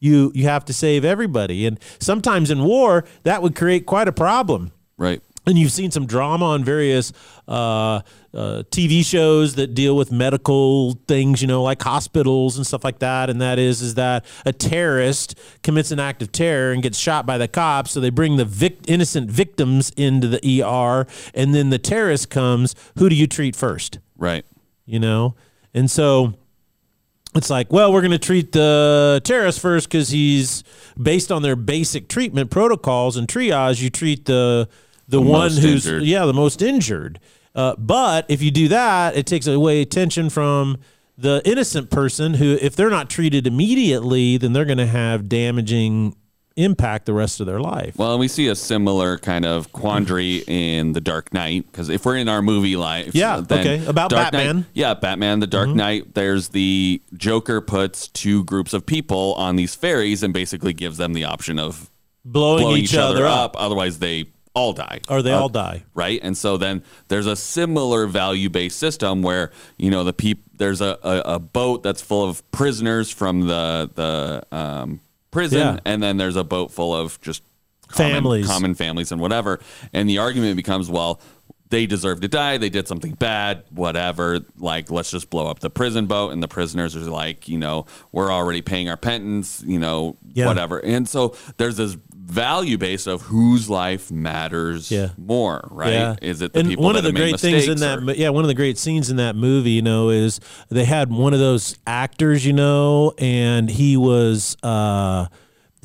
You 0.00 0.32
you 0.34 0.44
have 0.44 0.64
to 0.66 0.72
save 0.74 1.04
everybody. 1.04 1.66
And 1.66 1.80
sometimes 1.98 2.50
in 2.50 2.62
war, 2.62 3.04
that 3.22 3.42
would 3.42 3.56
create 3.56 3.86
quite 3.86 4.06
a 4.06 4.12
problem. 4.12 4.72
Right. 4.98 5.22
And 5.46 5.58
you've 5.58 5.72
seen 5.72 5.90
some 5.90 6.06
drama 6.06 6.46
on 6.46 6.64
various 6.64 7.12
uh, 7.46 8.00
uh, 8.32 8.62
TV 8.70 9.04
shows 9.04 9.56
that 9.56 9.74
deal 9.74 9.94
with 9.94 10.10
medical 10.10 10.92
things, 11.06 11.42
you 11.42 11.48
know, 11.48 11.62
like 11.62 11.82
hospitals 11.82 12.56
and 12.56 12.66
stuff 12.66 12.82
like 12.82 13.00
that. 13.00 13.28
And 13.28 13.40
that 13.42 13.58
is, 13.58 13.82
is 13.82 13.94
that 13.94 14.24
a 14.46 14.52
terrorist 14.52 15.38
commits 15.62 15.90
an 15.90 16.00
act 16.00 16.22
of 16.22 16.32
terror 16.32 16.72
and 16.72 16.82
gets 16.82 16.98
shot 16.98 17.26
by 17.26 17.36
the 17.36 17.46
cops. 17.46 17.92
So 17.92 18.00
they 18.00 18.10
bring 18.10 18.36
the 18.36 18.46
vic- 18.46 18.80
innocent 18.88 19.30
victims 19.30 19.92
into 19.96 20.28
the 20.28 20.62
ER, 20.62 21.06
and 21.34 21.54
then 21.54 21.70
the 21.70 21.78
terrorist 21.78 22.30
comes. 22.30 22.74
Who 22.98 23.08
do 23.08 23.14
you 23.14 23.26
treat 23.26 23.54
first? 23.54 23.98
Right. 24.16 24.46
You 24.86 24.98
know, 24.98 25.34
and 25.74 25.90
so 25.90 26.34
it's 27.34 27.50
like, 27.50 27.72
well, 27.72 27.92
we're 27.92 28.00
going 28.00 28.12
to 28.12 28.18
treat 28.18 28.52
the 28.52 29.20
terrorist 29.24 29.60
first 29.60 29.88
because 29.88 30.10
he's 30.10 30.62
based 31.00 31.32
on 31.32 31.42
their 31.42 31.56
basic 31.56 32.08
treatment 32.08 32.50
protocols 32.50 33.16
and 33.16 33.26
triage. 33.26 33.82
You 33.82 33.90
treat 33.90 34.26
the 34.26 34.68
the, 35.08 35.20
one 35.20 35.50
who's 35.50 35.86
injured. 35.86 36.02
yeah 36.02 36.24
the 36.26 36.32
most 36.34 36.62
injured. 36.62 37.20
Uh, 37.54 37.76
but 37.76 38.26
if 38.28 38.42
you 38.42 38.50
do 38.50 38.68
that, 38.68 39.16
it 39.16 39.26
takes 39.26 39.46
away 39.46 39.80
attention 39.80 40.28
from 40.28 40.78
the 41.16 41.40
innocent 41.44 41.90
person 41.90 42.34
who, 42.34 42.58
if 42.60 42.74
they're 42.74 42.90
not 42.90 43.08
treated 43.08 43.46
immediately, 43.46 44.36
then 44.36 44.52
they're 44.52 44.64
going 44.64 44.78
to 44.78 44.86
have 44.86 45.28
damaging 45.28 46.16
impact 46.56 47.06
the 47.06 47.12
rest 47.12 47.40
of 47.40 47.46
their 47.46 47.60
life. 47.60 47.96
Well, 47.96 48.12
and 48.12 48.20
we 48.20 48.28
see 48.28 48.48
a 48.48 48.54
similar 48.54 49.18
kind 49.18 49.44
of 49.44 49.72
quandary 49.72 50.36
in 50.46 50.92
The 50.92 51.00
Dark 51.00 51.32
Knight 51.32 51.66
because 51.70 51.88
if 51.88 52.04
we're 52.04 52.16
in 52.16 52.28
our 52.28 52.42
movie 52.42 52.76
life, 52.76 53.14
Yeah, 53.14 53.38
okay, 53.38 53.84
about 53.86 54.10
Dark 54.10 54.32
Batman. 54.32 54.56
Knight, 54.56 54.66
yeah, 54.72 54.94
Batman, 54.94 55.40
The 55.40 55.46
Dark 55.46 55.68
Knight. 55.68 56.14
There's 56.14 56.48
the 56.48 57.00
Joker 57.16 57.60
puts 57.60 58.08
two 58.08 58.44
groups 58.44 58.72
of 58.72 58.86
people 58.86 59.34
on 59.34 59.56
these 59.56 59.74
ferries 59.74 60.22
and 60.22 60.32
basically 60.32 60.72
gives 60.72 60.96
them 60.96 61.12
the 61.12 61.24
option 61.24 61.58
of 61.58 61.90
blowing, 62.24 62.62
blowing 62.62 62.82
each, 62.82 62.94
other 62.94 63.26
up, 63.26 63.54
Otherwise, 63.58 63.98
they 63.98 64.26
all 64.54 64.72
die. 64.72 65.00
or 65.08 65.20
they 65.22 65.32
Uh, 65.32 65.40
all 65.40 65.48
die. 65.48 65.84
right? 65.94 66.20
And 66.22 66.36
so 66.36 66.56
then 66.56 66.82
there's 67.08 67.26
a 67.26 67.36
similar 67.36 68.06
value 68.06 68.48
based 68.48 68.78
system 68.78 69.22
where 69.22 69.50
you 69.78 69.90
know 69.90 70.04
the 70.04 70.12
peop 70.12 70.42
there's 70.56 70.80
a, 70.80 70.96
a, 71.02 71.34
a 71.34 71.38
boat 71.38 71.82
that's 71.82 72.00
full 72.00 72.28
of 72.28 72.48
prisoners 72.52 73.10
from 73.10 73.42
the 73.48 73.90
the 73.94 74.56
um, 74.56 75.00
prison, 75.30 75.58
Yeah. 75.58 75.78
and 75.84 76.02
then 76.02 76.16
there's 76.16 76.36
a 76.36 76.44
boat 76.44 76.70
full 76.70 76.94
of 76.94 77.20
just 77.20 77.42
common, 77.88 78.12
Families. 78.14 78.46
common 78.46 78.74
families, 78.74 79.12
and 79.12 79.20
whatever. 79.20 79.60
And 79.92 80.08
the 80.08 80.18
argument 80.18 80.56
becomes, 80.56 80.88
well. 80.88 81.20
They 81.70 81.86
deserve 81.86 82.20
to 82.20 82.28
die. 82.28 82.58
They 82.58 82.68
did 82.68 82.86
something 82.86 83.14
bad, 83.14 83.64
whatever. 83.70 84.40
Like, 84.58 84.90
let's 84.90 85.10
just 85.10 85.30
blow 85.30 85.48
up 85.48 85.60
the 85.60 85.70
prison 85.70 86.06
boat. 86.06 86.32
And 86.32 86.42
the 86.42 86.46
prisoners 86.48 86.94
are 86.94 87.00
like, 87.00 87.48
you 87.48 87.58
know, 87.58 87.86
we're 88.12 88.30
already 88.30 88.60
paying 88.62 88.88
our 88.88 88.96
penance, 88.96 89.62
you 89.66 89.78
know, 89.78 90.16
Yeah. 90.34 90.46
whatever. 90.46 90.78
And 90.78 91.08
so 91.08 91.34
there's 91.56 91.76
this 91.76 91.96
value 92.14 92.78
base 92.78 93.06
of 93.06 93.22
whose 93.22 93.68
life 93.68 94.10
matters 94.10 94.90
Yeah. 94.90 95.10
more, 95.18 95.66
right? 95.70 95.92
Yeah. 95.92 96.16
Is 96.22 96.42
it 96.42 96.52
the 96.52 96.60
and 96.60 96.68
people 96.68 96.84
one 96.84 96.94
that 96.94 97.00
of 97.00 97.04
the 97.04 97.12
great 97.12 97.38
things 97.40 97.66
in 97.68 97.78
that 97.80 97.98
or- 97.98 98.12
yeah 98.14 98.30
one 98.30 98.44
of 98.44 98.48
the 98.48 98.54
great 98.54 98.78
scenes 98.78 99.10
in 99.10 99.16
that 99.16 99.36
movie 99.36 99.72
you 99.72 99.82
know 99.82 100.08
is 100.08 100.40
they 100.70 100.84
had 100.86 101.10
one 101.12 101.34
of 101.34 101.38
those 101.40 101.76
actors 101.86 102.46
you 102.46 102.52
know 102.54 103.12
and 103.18 103.68
he 103.68 103.96
was 103.98 104.56
uh 104.62 105.26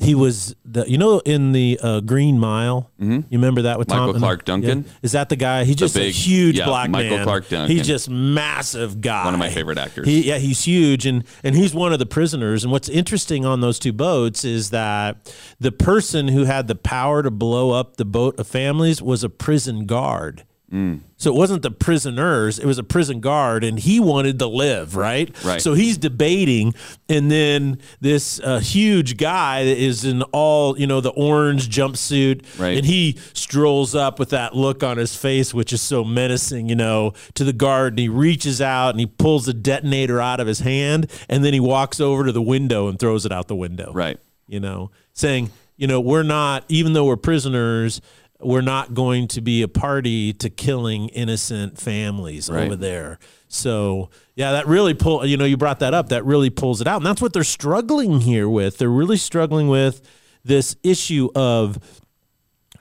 he 0.00 0.14
was 0.14 0.56
the 0.64 0.88
you 0.90 0.96
know 0.98 1.18
in 1.20 1.52
the 1.52 1.78
uh, 1.82 2.00
Green 2.00 2.38
Mile. 2.38 2.90
You 2.98 3.24
remember 3.30 3.62
that 3.62 3.78
with 3.78 3.88
Mm-hmm. 3.88 3.98
Michael 3.98 4.12
Tom 4.14 4.20
Clarke 4.22 4.44
Duncan? 4.44 4.84
Yeah. 4.84 4.92
Is 5.02 5.12
that 5.12 5.28
the 5.28 5.36
guy? 5.36 5.64
He's 5.64 5.76
just 5.76 5.96
a 5.96 6.10
huge 6.10 6.58
yeah, 6.58 6.64
black 6.64 6.90
Michael 6.90 7.16
man. 7.18 7.24
Clarke 7.24 7.48
Duncan. 7.48 7.76
He's 7.76 7.86
just 7.86 8.08
massive 8.08 9.00
guy. 9.00 9.24
One 9.24 9.34
of 9.34 9.40
my 9.40 9.50
favorite 9.50 9.78
actors. 9.78 10.06
He, 10.06 10.22
yeah, 10.22 10.38
he's 10.38 10.64
huge, 10.64 11.06
and 11.06 11.24
and 11.44 11.54
he's 11.54 11.74
one 11.74 11.92
of 11.92 11.98
the 11.98 12.06
prisoners. 12.06 12.64
And 12.64 12.72
what's 12.72 12.88
interesting 12.88 13.44
on 13.44 13.60
those 13.60 13.78
two 13.78 13.92
boats 13.92 14.44
is 14.44 14.70
that 14.70 15.34
the 15.60 15.72
person 15.72 16.28
who 16.28 16.44
had 16.44 16.66
the 16.68 16.74
power 16.74 17.22
to 17.22 17.30
blow 17.30 17.70
up 17.72 17.96
the 17.96 18.04
boat 18.04 18.38
of 18.38 18.46
families 18.46 19.02
was 19.02 19.22
a 19.24 19.28
prison 19.28 19.86
guard. 19.86 20.44
Mm. 20.72 21.00
So 21.16 21.34
it 21.34 21.36
wasn't 21.36 21.62
the 21.62 21.70
prisoners; 21.72 22.58
it 22.60 22.64
was 22.64 22.78
a 22.78 22.84
prison 22.84 23.18
guard, 23.20 23.64
and 23.64 23.76
he 23.78 23.98
wanted 23.98 24.38
to 24.38 24.46
live, 24.46 24.94
right? 24.94 25.28
Right. 25.44 25.60
So 25.60 25.74
he's 25.74 25.98
debating, 25.98 26.74
and 27.08 27.28
then 27.28 27.78
this 28.00 28.38
uh, 28.38 28.60
huge 28.60 29.16
guy 29.16 29.64
that 29.64 29.76
is 29.76 30.04
in 30.04 30.22
all 30.30 30.78
you 30.78 30.86
know 30.86 31.00
the 31.00 31.10
orange 31.10 31.68
jumpsuit, 31.68 32.44
Right. 32.58 32.76
and 32.78 32.86
he 32.86 33.18
strolls 33.32 33.96
up 33.96 34.20
with 34.20 34.30
that 34.30 34.54
look 34.54 34.84
on 34.84 34.96
his 34.96 35.16
face, 35.16 35.52
which 35.52 35.72
is 35.72 35.82
so 35.82 36.04
menacing, 36.04 36.68
you 36.68 36.76
know, 36.76 37.14
to 37.34 37.42
the 37.42 37.52
guard, 37.52 37.94
and 37.94 37.98
he 37.98 38.08
reaches 38.08 38.60
out 38.62 38.90
and 38.90 39.00
he 39.00 39.06
pulls 39.06 39.46
the 39.46 39.54
detonator 39.54 40.20
out 40.20 40.38
of 40.38 40.46
his 40.46 40.60
hand, 40.60 41.10
and 41.28 41.44
then 41.44 41.52
he 41.52 41.60
walks 41.60 41.98
over 42.00 42.24
to 42.24 42.32
the 42.32 42.40
window 42.42 42.86
and 42.86 42.98
throws 43.00 43.26
it 43.26 43.32
out 43.32 43.48
the 43.48 43.56
window 43.56 43.92
right? 43.92 44.18
you 44.46 44.60
know, 44.60 44.90
saying, 45.14 45.50
you 45.76 45.86
know, 45.86 46.00
we're 46.00 46.22
not, 46.22 46.64
even 46.68 46.92
though 46.92 47.04
we're 47.06 47.16
prisoners, 47.16 48.00
we're 48.42 48.60
not 48.60 48.94
going 48.94 49.28
to 49.28 49.40
be 49.40 49.62
a 49.62 49.68
party 49.68 50.32
to 50.34 50.50
killing 50.50 51.08
innocent 51.08 51.78
families 51.78 52.48
Right. 52.48 52.64
over 52.64 52.76
there. 52.76 53.18
So, 53.48 54.10
yeah, 54.36 54.52
that 54.52 54.66
really 54.66 54.94
pull, 54.94 55.26
you 55.26 55.36
know, 55.36 55.44
you 55.44 55.56
brought 55.56 55.80
that 55.80 55.92
up. 55.94 56.08
That 56.10 56.24
really 56.24 56.50
pulls 56.50 56.80
it 56.80 56.86
out. 56.86 56.98
And 56.98 57.06
that's 57.06 57.20
what 57.20 57.32
they're 57.32 57.42
struggling 57.44 58.20
here 58.20 58.48
with. 58.48 58.78
They're 58.78 58.88
really 58.88 59.16
struggling 59.16 59.68
with 59.68 60.00
this 60.44 60.76
issue 60.82 61.28
of 61.34 61.78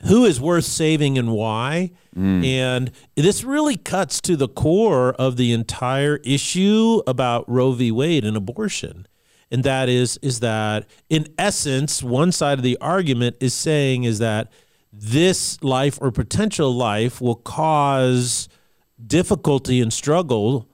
who 0.07 0.25
is 0.25 0.39
worth 0.39 0.65
saving 0.65 1.17
and 1.17 1.31
why. 1.31 1.91
Mm. 2.15 2.45
And 2.45 2.91
this 3.15 3.43
really 3.43 3.75
cuts 3.75 4.21
to 4.21 4.35
the 4.37 4.47
core 4.47 5.13
of 5.13 5.35
the 5.37 5.51
entire 5.51 6.17
issue 6.17 7.01
about 7.05 7.49
Roe 7.49 7.71
v. 7.73 7.91
Wade 7.91 8.23
and 8.23 8.37
abortion. 8.37 9.07
And 9.51 9.63
that 9.63 9.89
is 9.89 10.17
is 10.21 10.39
that 10.41 10.85
in 11.09 11.27
essence, 11.39 12.03
one 12.03 12.31
side 12.31 12.59
of 12.59 12.63
the 12.63 12.77
argument 12.79 13.35
is 13.39 13.53
saying 13.55 14.03
is 14.03 14.19
that 14.19 14.51
this 14.91 15.62
life 15.63 15.97
or 16.02 16.12
potential 16.12 16.73
life 16.73 17.21
will 17.21 17.36
cause 17.36 18.49
difficulty 19.06 19.82
and 19.82 19.93
struggle 19.93 20.67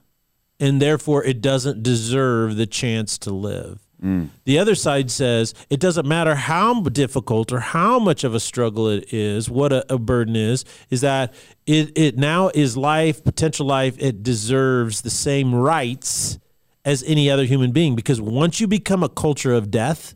and 0.58 0.80
therefore 0.80 1.24
it 1.24 1.40
doesn't 1.40 1.82
deserve 1.82 2.56
the 2.56 2.66
chance 2.66 3.18
to 3.18 3.30
live. 3.30 3.86
Mm. 4.02 4.28
The 4.44 4.58
other 4.58 4.74
side 4.74 5.10
says 5.10 5.54
it 5.70 5.80
doesn't 5.80 6.06
matter 6.06 6.34
how 6.34 6.80
difficult 6.80 7.52
or 7.52 7.60
how 7.60 7.98
much 7.98 8.24
of 8.24 8.34
a 8.34 8.40
struggle 8.40 8.88
it 8.88 9.12
is, 9.12 9.48
what 9.48 9.72
a, 9.72 9.92
a 9.92 9.98
burden 9.98 10.36
is, 10.36 10.64
is 10.90 11.00
that 11.00 11.32
it, 11.66 11.96
it 11.96 12.18
now 12.18 12.50
is 12.54 12.76
life, 12.76 13.24
potential 13.24 13.66
life, 13.66 13.96
it 13.98 14.22
deserves 14.22 15.02
the 15.02 15.10
same 15.10 15.54
rights 15.54 16.38
as 16.84 17.02
any 17.04 17.30
other 17.30 17.44
human 17.44 17.72
being. 17.72 17.96
Because 17.96 18.20
once 18.20 18.60
you 18.60 18.66
become 18.66 19.02
a 19.02 19.08
culture 19.08 19.54
of 19.54 19.70
death, 19.70 20.14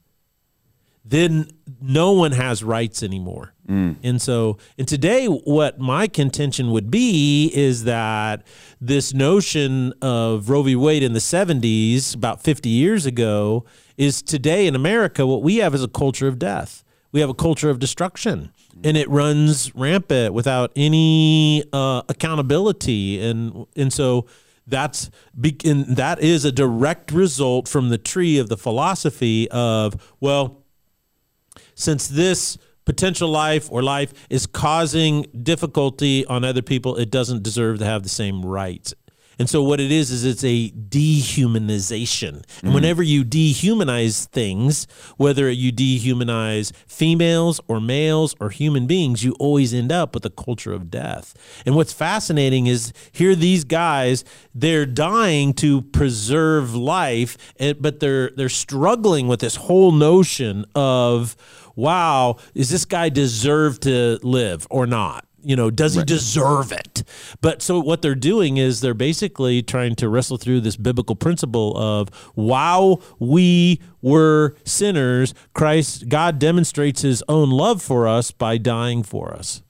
then 1.04 1.50
no 1.80 2.12
one 2.12 2.32
has 2.32 2.62
rights 2.62 3.02
anymore. 3.02 3.54
And 4.02 4.20
so, 4.20 4.58
and 4.78 4.88
today, 4.88 5.26
what 5.26 5.78
my 5.78 6.08
contention 6.08 6.72
would 6.72 6.90
be 6.90 7.50
is 7.54 7.84
that 7.84 8.42
this 8.80 9.14
notion 9.14 9.92
of 10.02 10.50
Roe 10.50 10.62
v. 10.62 10.74
Wade 10.74 11.02
in 11.02 11.12
the 11.12 11.20
70s, 11.20 12.14
about 12.14 12.42
50 12.42 12.68
years 12.68 13.06
ago, 13.06 13.64
is 13.96 14.22
today 14.22 14.66
in 14.66 14.74
America, 14.74 15.26
what 15.26 15.42
we 15.42 15.56
have 15.56 15.74
is 15.74 15.84
a 15.84 15.88
culture 15.88 16.26
of 16.26 16.38
death. 16.38 16.82
We 17.12 17.20
have 17.20 17.30
a 17.30 17.34
culture 17.34 17.70
of 17.70 17.78
destruction, 17.78 18.52
and 18.84 18.96
it 18.96 19.08
runs 19.08 19.74
rampant 19.74 20.32
without 20.32 20.72
any 20.74 21.64
uh, 21.72 22.02
accountability. 22.08 23.20
And, 23.20 23.66
and 23.76 23.92
so, 23.92 24.26
that's 24.66 25.10
and 25.64 25.96
that 25.96 26.20
is 26.20 26.44
a 26.44 26.52
direct 26.52 27.10
result 27.10 27.66
from 27.66 27.88
the 27.88 27.98
tree 27.98 28.38
of 28.38 28.48
the 28.48 28.56
philosophy 28.56 29.50
of 29.50 30.14
well 30.20 30.64
since 31.74 32.06
this 32.06 32.56
potential 32.84 33.28
life 33.28 33.70
or 33.70 33.82
life 33.82 34.12
is 34.30 34.46
causing 34.46 35.26
difficulty 35.42 36.24
on 36.26 36.44
other 36.44 36.62
people, 36.62 36.96
it 36.96 37.10
doesn't 37.10 37.42
deserve 37.42 37.78
to 37.78 37.84
have 37.84 38.02
the 38.02 38.08
same 38.08 38.44
rights. 38.44 38.94
And 39.40 39.48
so 39.48 39.62
what 39.62 39.80
it 39.80 39.90
is 39.90 40.10
is 40.10 40.22
it's 40.22 40.44
a 40.44 40.70
dehumanization. 40.70 42.44
And 42.60 42.72
mm. 42.72 42.74
whenever 42.74 43.02
you 43.02 43.24
dehumanize 43.24 44.26
things, 44.26 44.86
whether 45.16 45.50
you 45.50 45.72
dehumanize 45.72 46.76
females 46.86 47.58
or 47.66 47.80
males 47.80 48.34
or 48.38 48.50
human 48.50 48.86
beings, 48.86 49.24
you 49.24 49.34
always 49.40 49.72
end 49.72 49.90
up 49.90 50.12
with 50.12 50.26
a 50.26 50.30
culture 50.30 50.74
of 50.74 50.90
death. 50.90 51.34
And 51.64 51.74
what's 51.74 51.94
fascinating 51.94 52.66
is 52.66 52.92
here 53.12 53.34
these 53.34 53.64
guys, 53.64 54.24
they're 54.54 54.84
dying 54.84 55.54
to 55.54 55.80
preserve 55.80 56.74
life, 56.74 57.38
but 57.80 58.00
they're 58.00 58.32
they're 58.36 58.50
struggling 58.50 59.26
with 59.26 59.40
this 59.40 59.56
whole 59.56 59.90
notion 59.90 60.66
of 60.74 61.34
wow, 61.76 62.36
is 62.54 62.70
this 62.70 62.84
guy 62.84 63.08
deserve 63.08 63.80
to 63.80 64.18
live 64.22 64.66
or 64.70 64.86
not? 64.86 65.24
You 65.42 65.56
know, 65.56 65.70
does 65.70 65.94
he 65.94 66.04
deserve 66.04 66.70
it? 66.70 67.02
But 67.40 67.62
so 67.62 67.80
what 67.80 68.02
they're 68.02 68.14
doing 68.14 68.58
is 68.58 68.82
they're 68.82 68.92
basically 68.92 69.62
trying 69.62 69.94
to 69.96 70.08
wrestle 70.10 70.36
through 70.36 70.60
this 70.60 70.76
biblical 70.76 71.16
principle 71.16 71.74
of 71.78 72.10
while 72.34 73.00
we 73.18 73.80
were 74.02 74.54
sinners, 74.64 75.32
Christ, 75.54 76.10
God 76.10 76.38
demonstrates 76.38 77.00
his 77.00 77.22
own 77.26 77.48
love 77.48 77.80
for 77.80 78.06
us 78.06 78.30
by 78.32 78.58
dying 78.58 79.02
for 79.02 79.32
us. 79.32 79.62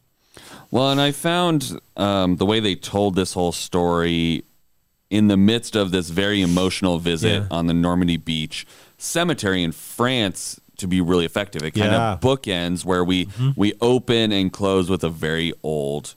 Well, 0.72 0.90
and 0.90 1.00
I 1.00 1.12
found 1.12 1.78
um, 1.96 2.36
the 2.36 2.46
way 2.46 2.58
they 2.58 2.74
told 2.74 3.14
this 3.14 3.34
whole 3.34 3.52
story 3.52 4.42
in 5.08 5.28
the 5.28 5.36
midst 5.36 5.76
of 5.76 5.92
this 5.92 6.10
very 6.10 6.40
emotional 6.42 6.98
visit 6.98 7.42
Yeah. 7.42 7.46
on 7.50 7.66
the 7.68 7.74
Normandy 7.74 8.16
beach 8.16 8.66
cemetery 8.98 9.62
in 9.62 9.70
France 9.72 10.60
to 10.80 10.86
be 10.88 11.00
really 11.00 11.24
effective. 11.24 11.62
It 11.62 11.70
kind 11.72 11.92
Yeah. 11.92 12.12
of 12.14 12.20
bookends 12.20 12.84
where 12.84 13.04
we 13.04 13.28
we 13.56 13.72
open 13.80 14.32
and 14.32 14.52
close 14.52 14.90
with 14.90 15.04
a 15.04 15.08
very 15.10 15.52
old 15.62 16.14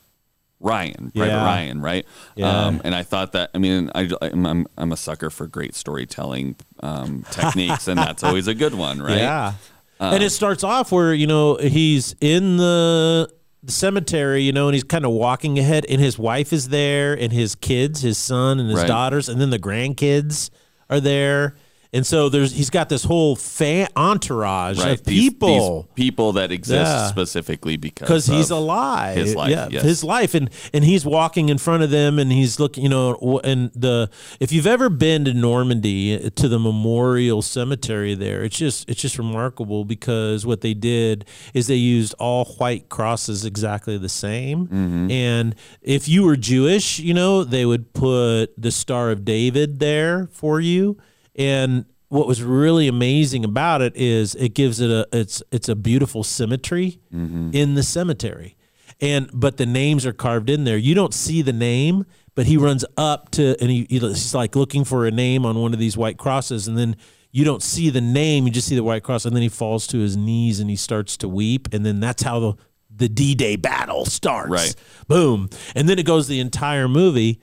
Ryan, 0.60 1.12
Private 1.14 1.32
Yeah. 1.32 1.46
Ryan, 1.46 1.82
right? 1.82 2.06
Yeah. 2.38 2.66
Um, 2.68 2.82
and 2.86 2.96
I 2.96 3.04
thought 3.04 3.34
that 3.34 3.50
I 3.54 3.58
mean 3.58 3.92
I, 3.94 4.10
I'm, 4.22 4.46
I'm 4.46 4.68
I'm 4.78 4.92
a 4.94 4.98
sucker 4.98 5.30
for 5.30 5.46
great 5.48 5.76
storytelling 5.76 6.56
um, 6.82 7.26
techniques, 7.32 7.88
and 7.88 7.98
that's 7.98 8.24
always 8.24 8.48
a 8.48 8.54
good 8.56 8.74
one, 8.74 9.02
right? 9.02 9.18
Yeah. 9.18 9.54
and 10.00 10.24
it 10.24 10.32
starts 10.32 10.64
off 10.64 10.92
where, 10.92 11.14
you 11.14 11.28
know, 11.28 11.56
he's 11.56 12.14
in 12.20 12.58
the, 12.58 13.30
the 13.62 13.72
cemetery, 13.72 14.42
you 14.44 14.52
know, 14.52 14.68
and 14.68 14.74
he's 14.74 14.84
kind 14.84 15.06
of 15.06 15.12
walking 15.12 15.58
ahead, 15.60 15.86
and 15.88 16.02
his 16.02 16.18
wife 16.20 16.52
is 16.52 16.70
there, 16.70 17.14
and 17.14 17.32
his 17.32 17.56
kids, 17.56 18.02
his 18.02 18.18
son 18.18 18.60
and 18.60 18.70
his 18.70 18.80
Right. 18.80 18.88
daughters, 18.88 19.30
and 19.30 19.40
then 19.40 19.50
the 19.50 19.60
grandkids 19.60 20.50
are 20.90 21.00
there. 21.00 21.56
And 21.94 22.06
so 22.06 22.28
there's 22.28 22.52
he's 22.54 22.70
got 22.72 22.90
this 22.90 23.04
whole 23.04 23.36
fan 23.36 23.88
entourage 23.96 24.80
Right. 24.80 25.00
of 25.00 25.04
These- 25.06 25.30
people 25.30 25.88
these 25.96 26.06
people 26.06 26.34
that 26.34 26.52
exist 26.52 26.92
Yeah. 26.92 27.08
specifically 27.08 27.78
because 27.78 28.08
because 28.08 28.26
he's 28.26 28.50
alive. 28.50 29.16
his 29.18 29.36
life, 29.36 29.52
yeah, 29.52 29.68
yes. 29.70 29.84
his 29.84 30.04
life, 30.04 30.34
and 30.34 30.50
and 30.74 30.84
he's 30.84 31.06
walking 31.06 31.50
in 31.50 31.58
front 31.58 31.84
of 31.84 31.90
them, 31.92 32.18
and 32.20 32.32
he's 32.32 32.60
looking, 32.60 32.84
you 32.84 32.90
know, 32.90 33.40
and 33.44 33.72
the 33.76 34.10
if 34.40 34.52
you've 34.52 34.68
ever 34.68 34.90
been 34.90 35.26
to 35.26 35.34
Normandy 35.34 36.16
uh, 36.16 36.30
to 36.36 36.48
the 36.48 36.60
memorial 36.60 37.42
cemetery 37.42 38.16
there, 38.16 38.44
it's 38.44 38.58
just 38.58 38.90
it's 38.90 39.02
just 39.02 39.18
remarkable 39.18 39.86
because 39.86 40.46
what 40.46 40.62
they 40.62 40.74
did 40.74 41.26
is 41.54 41.68
they 41.68 41.76
used 41.76 42.14
all 42.20 42.46
white 42.58 42.90
crosses 42.90 43.46
exactly 43.46 43.98
the 43.98 44.10
same, 44.10 44.68
Mm-hmm. 44.68 45.12
and 45.12 45.56
if 45.82 46.08
you 46.08 46.24
were 46.24 46.36
Jewish, 46.36 47.00
you 47.00 47.14
know, 47.14 47.44
they 47.44 47.66
would 47.66 47.94
put 47.94 48.48
the 48.58 48.72
Star 48.72 49.12
of 49.12 49.24
David 49.26 49.80
there 49.80 50.28
for 50.32 50.60
you, 50.60 50.98
and 51.36 51.86
what 52.10 52.28
was 52.28 52.44
really 52.44 52.88
amazing 52.88 53.44
about 53.44 53.82
it 53.82 53.96
is 53.96 54.36
it 54.36 54.54
gives 54.54 54.80
it 54.80 54.92
a 54.92 55.08
it's 55.12 55.42
it's 55.52 55.68
a 55.68 55.76
beautiful 55.76 56.24
symmetry 56.24 57.00
mm-hmm. 57.14 57.50
in 57.54 57.76
the 57.76 57.84
cemetery. 57.84 58.56
And 59.02 59.30
but 59.34 59.58
the 59.58 59.66
names 59.66 60.06
are 60.06 60.14
carved 60.14 60.50
in 60.50 60.64
there. 60.64 60.78
You 60.78 60.94
don't 60.94 61.14
see 61.14 61.42
the 61.42 61.54
name 61.54 62.06
but 62.36 62.46
he 62.46 62.58
runs 62.58 62.84
up 62.98 63.30
to 63.32 63.56
and 63.62 63.70
he, 63.70 63.86
he's 63.90 64.34
like 64.34 64.56
looking 64.56 64.84
for 64.84 65.06
a 65.06 65.12
name 65.12 65.46
on 65.46 65.60
one 65.60 65.74
of 65.74 65.80
these 65.80 65.96
white 65.96 66.18
crosses. 66.18 66.68
And 66.68 66.78
then 66.78 66.96
you 67.32 67.46
don't 67.46 67.62
see 67.62 67.90
the 67.90 68.02
name 68.02 68.46
you 68.46 68.52
just 68.52 68.68
see 68.68 68.76
the 68.76 68.84
white 68.84 69.04
cross. 69.04 69.26
And 69.26 69.36
then 69.36 69.44
he 69.44 69.50
falls 69.50 69.88
to 69.88 70.00
his 70.00 70.18
knees 70.18 70.60
and 70.60 70.70
he 70.70 70.76
starts 70.76 71.18
to 71.18 71.28
weep. 71.28 71.74
And 71.74 71.86
then 71.86 72.00
that's 72.00 72.24
how 72.24 72.40
the 72.40 72.54
the 72.96 73.10
D-Day 73.10 73.56
battle 73.56 74.06
starts. 74.06 74.52
Right. 74.52 74.76
boom. 75.08 75.50
And 75.76 75.90
then 75.90 75.98
it 75.98 76.06
goes 76.06 76.28
the 76.28 76.40
entire 76.40 76.88
movie 76.88 77.42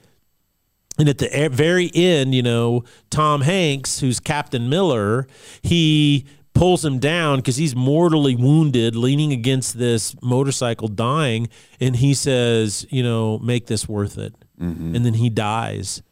and 1.01 1.09
at 1.09 1.17
the 1.17 1.49
very 1.51 1.89
end, 1.95 2.35
you 2.35 2.43
know, 2.43 2.83
Tom 3.09 3.41
Hanks, 3.41 4.01
who's 4.01 4.19
Captain 4.19 4.69
Miller, 4.69 5.25
he 5.63 6.25
pulls 6.53 6.85
him 6.85 6.99
down 6.99 7.39
because 7.39 7.55
he's 7.55 7.75
mortally 7.75 8.35
wounded, 8.35 8.95
leaning 8.95 9.31
against 9.31 9.79
this 9.79 10.15
motorcycle, 10.21 10.87
dying. 10.87 11.49
And 11.79 11.95
he 11.95 12.13
says, 12.13 12.85
you 12.91 13.01
know, 13.01 13.39
make 13.39 13.65
this 13.65 13.89
worth 13.89 14.19
it. 14.19 14.35
Mm-hmm. 14.61 14.95
And 14.95 15.03
then 15.03 15.15
he 15.15 15.31
dies. 15.31 16.03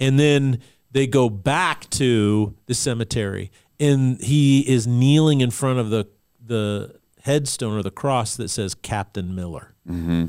And 0.00 0.20
then 0.20 0.60
they 0.90 1.06
go 1.06 1.30
back 1.30 1.88
to 1.92 2.54
the 2.66 2.74
cemetery, 2.74 3.50
and 3.80 4.20
he 4.22 4.68
is 4.68 4.86
kneeling 4.86 5.40
in 5.40 5.50
front 5.50 5.78
of 5.78 5.88
the 5.88 6.06
the 6.44 6.94
headstone 7.22 7.78
or 7.78 7.82
the 7.82 7.90
cross 7.90 8.36
that 8.36 8.50
says 8.50 8.74
Captain 8.74 9.34
Miller. 9.34 9.74
Mm-hmm. 9.88 10.26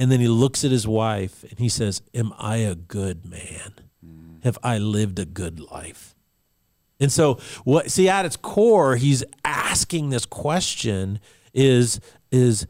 And 0.00 0.10
then 0.10 0.18
he 0.18 0.28
looks 0.28 0.64
at 0.64 0.70
his 0.70 0.88
wife 0.88 1.44
and 1.44 1.58
he 1.58 1.68
says, 1.68 2.00
Am 2.14 2.32
I 2.38 2.56
a 2.56 2.74
good 2.74 3.26
man? 3.26 3.74
Mm. 4.04 4.42
Have 4.44 4.56
I 4.62 4.78
lived 4.78 5.18
a 5.18 5.26
good 5.26 5.60
life? 5.60 6.14
And 6.98 7.12
so 7.12 7.34
what 7.64 7.90
see 7.90 8.08
at 8.08 8.24
its 8.24 8.36
core, 8.36 8.96
he's 8.96 9.22
asking 9.44 10.08
this 10.08 10.24
question 10.24 11.20
is 11.52 12.00
is 12.32 12.66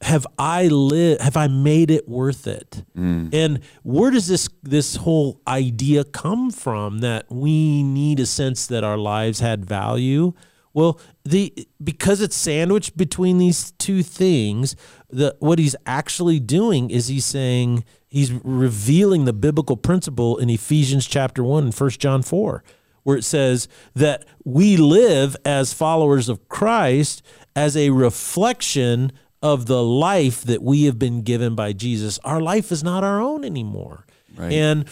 have 0.00 0.26
I 0.36 0.66
lived 0.66 1.20
have 1.20 1.36
I 1.36 1.46
made 1.46 1.92
it 1.92 2.08
worth 2.08 2.48
it? 2.48 2.84
Mm. 2.96 3.32
And 3.32 3.60
where 3.84 4.10
does 4.10 4.26
this 4.26 4.48
this 4.60 4.96
whole 4.96 5.40
idea 5.46 6.02
come 6.02 6.50
from 6.50 6.98
that 6.98 7.30
we 7.30 7.84
need 7.84 8.18
a 8.18 8.26
sense 8.26 8.66
that 8.66 8.82
our 8.82 8.98
lives 8.98 9.38
had 9.38 9.64
value? 9.64 10.32
Well, 10.74 11.00
the 11.24 11.66
because 11.82 12.20
it's 12.20 12.36
sandwiched 12.36 12.96
between 12.96 13.38
these 13.38 13.70
two 13.72 14.02
things, 14.02 14.76
the 15.08 15.36
what 15.38 15.58
he's 15.58 15.76
actually 15.86 16.40
doing 16.40 16.90
is 16.90 17.06
he's 17.06 17.24
saying 17.24 17.84
he's 18.08 18.32
revealing 18.32 19.24
the 19.24 19.32
biblical 19.32 19.76
principle 19.76 20.36
in 20.36 20.50
Ephesians 20.50 21.06
chapter 21.06 21.42
1 21.42 21.64
and 21.64 21.74
1 21.74 21.90
John 21.90 22.22
4 22.22 22.62
where 23.04 23.16
it 23.16 23.24
says 23.24 23.68
that 23.94 24.24
we 24.44 24.76
live 24.76 25.36
as 25.44 25.72
followers 25.72 26.28
of 26.28 26.48
Christ 26.48 27.22
as 27.54 27.76
a 27.76 27.90
reflection 27.90 29.12
of 29.42 29.66
the 29.66 29.82
life 29.82 30.42
that 30.42 30.62
we 30.62 30.84
have 30.84 30.98
been 30.98 31.22
given 31.22 31.54
by 31.54 31.72
Jesus. 31.72 32.18
Our 32.24 32.40
life 32.40 32.72
is 32.72 32.82
not 32.82 33.04
our 33.04 33.20
own 33.20 33.44
anymore. 33.44 34.06
Right. 34.36 34.52
And 34.52 34.86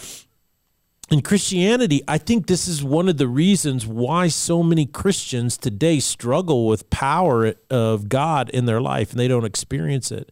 in 1.10 1.20
Christianity, 1.20 2.02
I 2.08 2.18
think 2.18 2.46
this 2.46 2.66
is 2.66 2.82
one 2.82 3.08
of 3.08 3.18
the 3.18 3.28
reasons 3.28 3.86
why 3.86 4.28
so 4.28 4.62
many 4.62 4.86
Christians 4.86 5.58
today 5.58 6.00
struggle 6.00 6.66
with 6.66 6.88
power 6.90 7.54
of 7.70 8.08
God 8.08 8.48
in 8.50 8.64
their 8.64 8.80
life 8.80 9.10
and 9.10 9.20
they 9.20 9.28
don't 9.28 9.44
experience 9.44 10.10
it. 10.10 10.30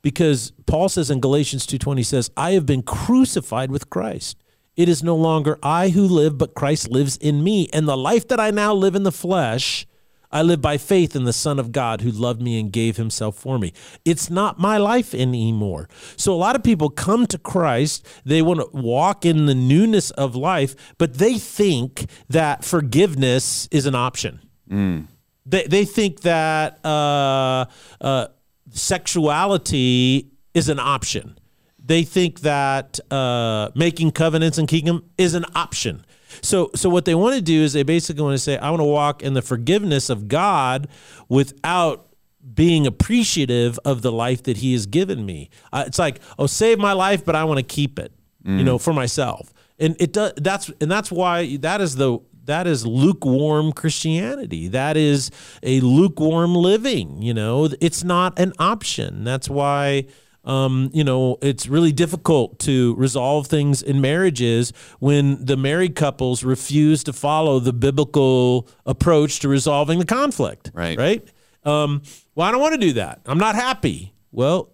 Because 0.00 0.52
Paul 0.66 0.88
says 0.88 1.10
in 1.10 1.20
Galatians 1.20 1.66
2:20 1.66 2.02
says, 2.02 2.30
"I 2.36 2.52
have 2.52 2.66
been 2.66 2.82
crucified 2.82 3.70
with 3.70 3.90
Christ. 3.90 4.36
It 4.74 4.88
is 4.88 5.02
no 5.02 5.14
longer 5.14 5.58
I 5.62 5.90
who 5.90 6.06
live, 6.08 6.38
but 6.38 6.54
Christ 6.54 6.90
lives 6.90 7.16
in 7.18 7.44
me, 7.44 7.68
and 7.72 7.86
the 7.86 7.96
life 7.96 8.26
that 8.28 8.40
I 8.40 8.50
now 8.50 8.74
live 8.74 8.94
in 8.94 9.02
the 9.02 9.12
flesh, 9.12 9.86
I 10.32 10.42
live 10.42 10.62
by 10.62 10.78
faith 10.78 11.14
in 11.14 11.24
the 11.24 11.32
Son 11.32 11.58
of 11.58 11.72
God 11.72 12.00
who 12.00 12.10
loved 12.10 12.40
me 12.40 12.58
and 12.58 12.72
gave 12.72 12.96
himself 12.96 13.36
for 13.36 13.58
me. 13.58 13.72
It's 14.04 14.30
not 14.30 14.58
my 14.58 14.78
life 14.78 15.14
anymore. 15.14 15.88
So 16.16 16.32
a 16.32 16.36
lot 16.36 16.56
of 16.56 16.62
people 16.62 16.88
come 16.88 17.26
to 17.26 17.38
Christ, 17.38 18.06
they 18.24 18.40
want 18.40 18.60
to 18.60 18.68
walk 18.72 19.26
in 19.26 19.46
the 19.46 19.54
newness 19.54 20.10
of 20.12 20.34
life, 20.34 20.74
but 20.98 21.14
they 21.18 21.38
think 21.38 22.06
that 22.28 22.64
forgiveness 22.64 23.68
is 23.70 23.84
an 23.86 23.94
option. 23.94 24.40
They, 25.44 25.64
they 25.66 25.84
think 25.84 26.20
that 26.20 26.84
uh, 26.84 27.66
uh, 28.00 28.28
sexuality 28.70 30.30
is 30.54 30.68
an 30.68 30.78
option. 30.78 31.38
They 31.84 32.04
think 32.04 32.40
that 32.40 33.00
uh, 33.10 33.70
making 33.74 34.12
covenants 34.12 34.56
and 34.56 34.68
keeping 34.68 34.86
them 34.86 35.10
is 35.18 35.34
an 35.34 35.44
option. 35.54 36.04
So, 36.40 36.70
so 36.74 36.88
what 36.88 37.04
they 37.04 37.14
want 37.14 37.34
to 37.36 37.42
do 37.42 37.62
is 37.62 37.72
they 37.72 37.82
basically 37.82 38.22
want 38.22 38.34
to 38.34 38.38
say, 38.38 38.56
I 38.58 38.70
want 38.70 38.80
to 38.80 38.84
walk 38.84 39.22
in 39.22 39.34
the 39.34 39.42
forgiveness 39.42 40.08
of 40.10 40.28
God 40.28 40.88
without 41.28 42.08
being 42.54 42.86
appreciative 42.86 43.78
of 43.84 44.02
the 44.02 44.10
life 44.10 44.42
that 44.44 44.58
He 44.58 44.72
has 44.72 44.86
given 44.86 45.24
me. 45.24 45.50
Uh, 45.72 45.84
it's 45.86 45.98
like, 45.98 46.20
oh, 46.38 46.46
save 46.46 46.78
my 46.78 46.92
life, 46.92 47.24
but 47.24 47.36
I 47.36 47.44
want 47.44 47.58
to 47.58 47.62
keep 47.62 47.98
it, 47.98 48.12
you 48.44 48.64
know, 48.64 48.78
for 48.78 48.92
myself. 48.92 49.52
And 49.78 49.96
it 50.00 50.12
does. 50.12 50.32
That's 50.36 50.70
and 50.80 50.90
that's 50.90 51.10
why 51.10 51.56
that 51.58 51.80
is 51.80 51.96
the 51.96 52.18
that 52.44 52.66
is 52.66 52.86
lukewarm 52.86 53.72
Christianity. 53.72 54.68
That 54.68 54.96
is 54.96 55.30
a 55.62 55.80
lukewarm 55.80 56.54
living. 56.54 57.22
You 57.22 57.34
know, 57.34 57.68
it's 57.80 58.02
not 58.04 58.38
an 58.38 58.52
option. 58.58 59.24
That's 59.24 59.48
why 59.48 60.06
um, 60.44 60.90
you 60.92 61.04
know, 61.04 61.38
it's 61.40 61.68
really 61.68 61.92
difficult 61.92 62.58
to 62.60 62.94
resolve 62.96 63.46
things 63.46 63.82
in 63.82 64.00
marriages 64.00 64.72
when 64.98 65.44
the 65.44 65.56
married 65.56 65.94
couples 65.94 66.42
refuse 66.42 67.04
to 67.04 67.12
follow 67.12 67.60
the 67.60 67.72
biblical 67.72 68.68
approach 68.84 69.40
to 69.40 69.48
resolving 69.48 69.98
the 69.98 70.04
conflict. 70.04 70.70
Right. 70.74 70.98
Right. 70.98 71.26
Um, 71.64 72.02
well, 72.34 72.48
I 72.48 72.50
don't 72.50 72.60
want 72.60 72.74
to 72.74 72.80
do 72.80 72.94
that. 72.94 73.20
I'm 73.26 73.38
not 73.38 73.54
happy. 73.54 74.14
Well, 74.32 74.70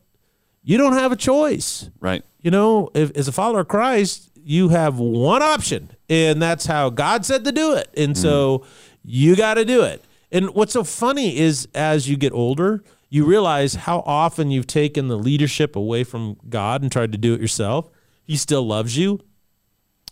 you 0.62 0.78
don't 0.78 0.94
have 0.94 1.12
a 1.12 1.16
choice. 1.16 1.90
Right. 2.00 2.24
You 2.40 2.50
know, 2.50 2.88
if, 2.94 3.14
as 3.16 3.28
a 3.28 3.32
follower 3.32 3.60
of 3.60 3.68
Christ, 3.68 4.30
you 4.42 4.70
have 4.70 4.98
one 4.98 5.42
option, 5.42 5.90
and 6.08 6.40
that's 6.40 6.64
how 6.64 6.88
God 6.88 7.26
said 7.26 7.44
to 7.44 7.52
do 7.52 7.74
it. 7.74 7.88
And 7.96 8.16
so 8.16 8.64
you 9.04 9.36
got 9.36 9.54
to 9.54 9.64
do 9.64 9.82
it. 9.82 10.02
And 10.32 10.54
what's 10.54 10.72
so 10.72 10.84
funny 10.84 11.36
is 11.36 11.68
as 11.74 12.08
you 12.08 12.16
get 12.16 12.32
older, 12.32 12.82
you 13.08 13.24
realize 13.24 13.74
how 13.74 14.00
often 14.04 14.50
you've 14.50 14.66
taken 14.66 15.08
the 15.08 15.18
leadership 15.18 15.76
away 15.76 16.04
from 16.04 16.36
God 16.48 16.82
and 16.82 16.92
tried 16.92 17.12
to 17.12 17.18
do 17.18 17.34
it 17.34 17.40
yourself. 17.40 17.90
He 18.24 18.36
still 18.36 18.66
loves 18.66 18.96
you, 18.96 19.20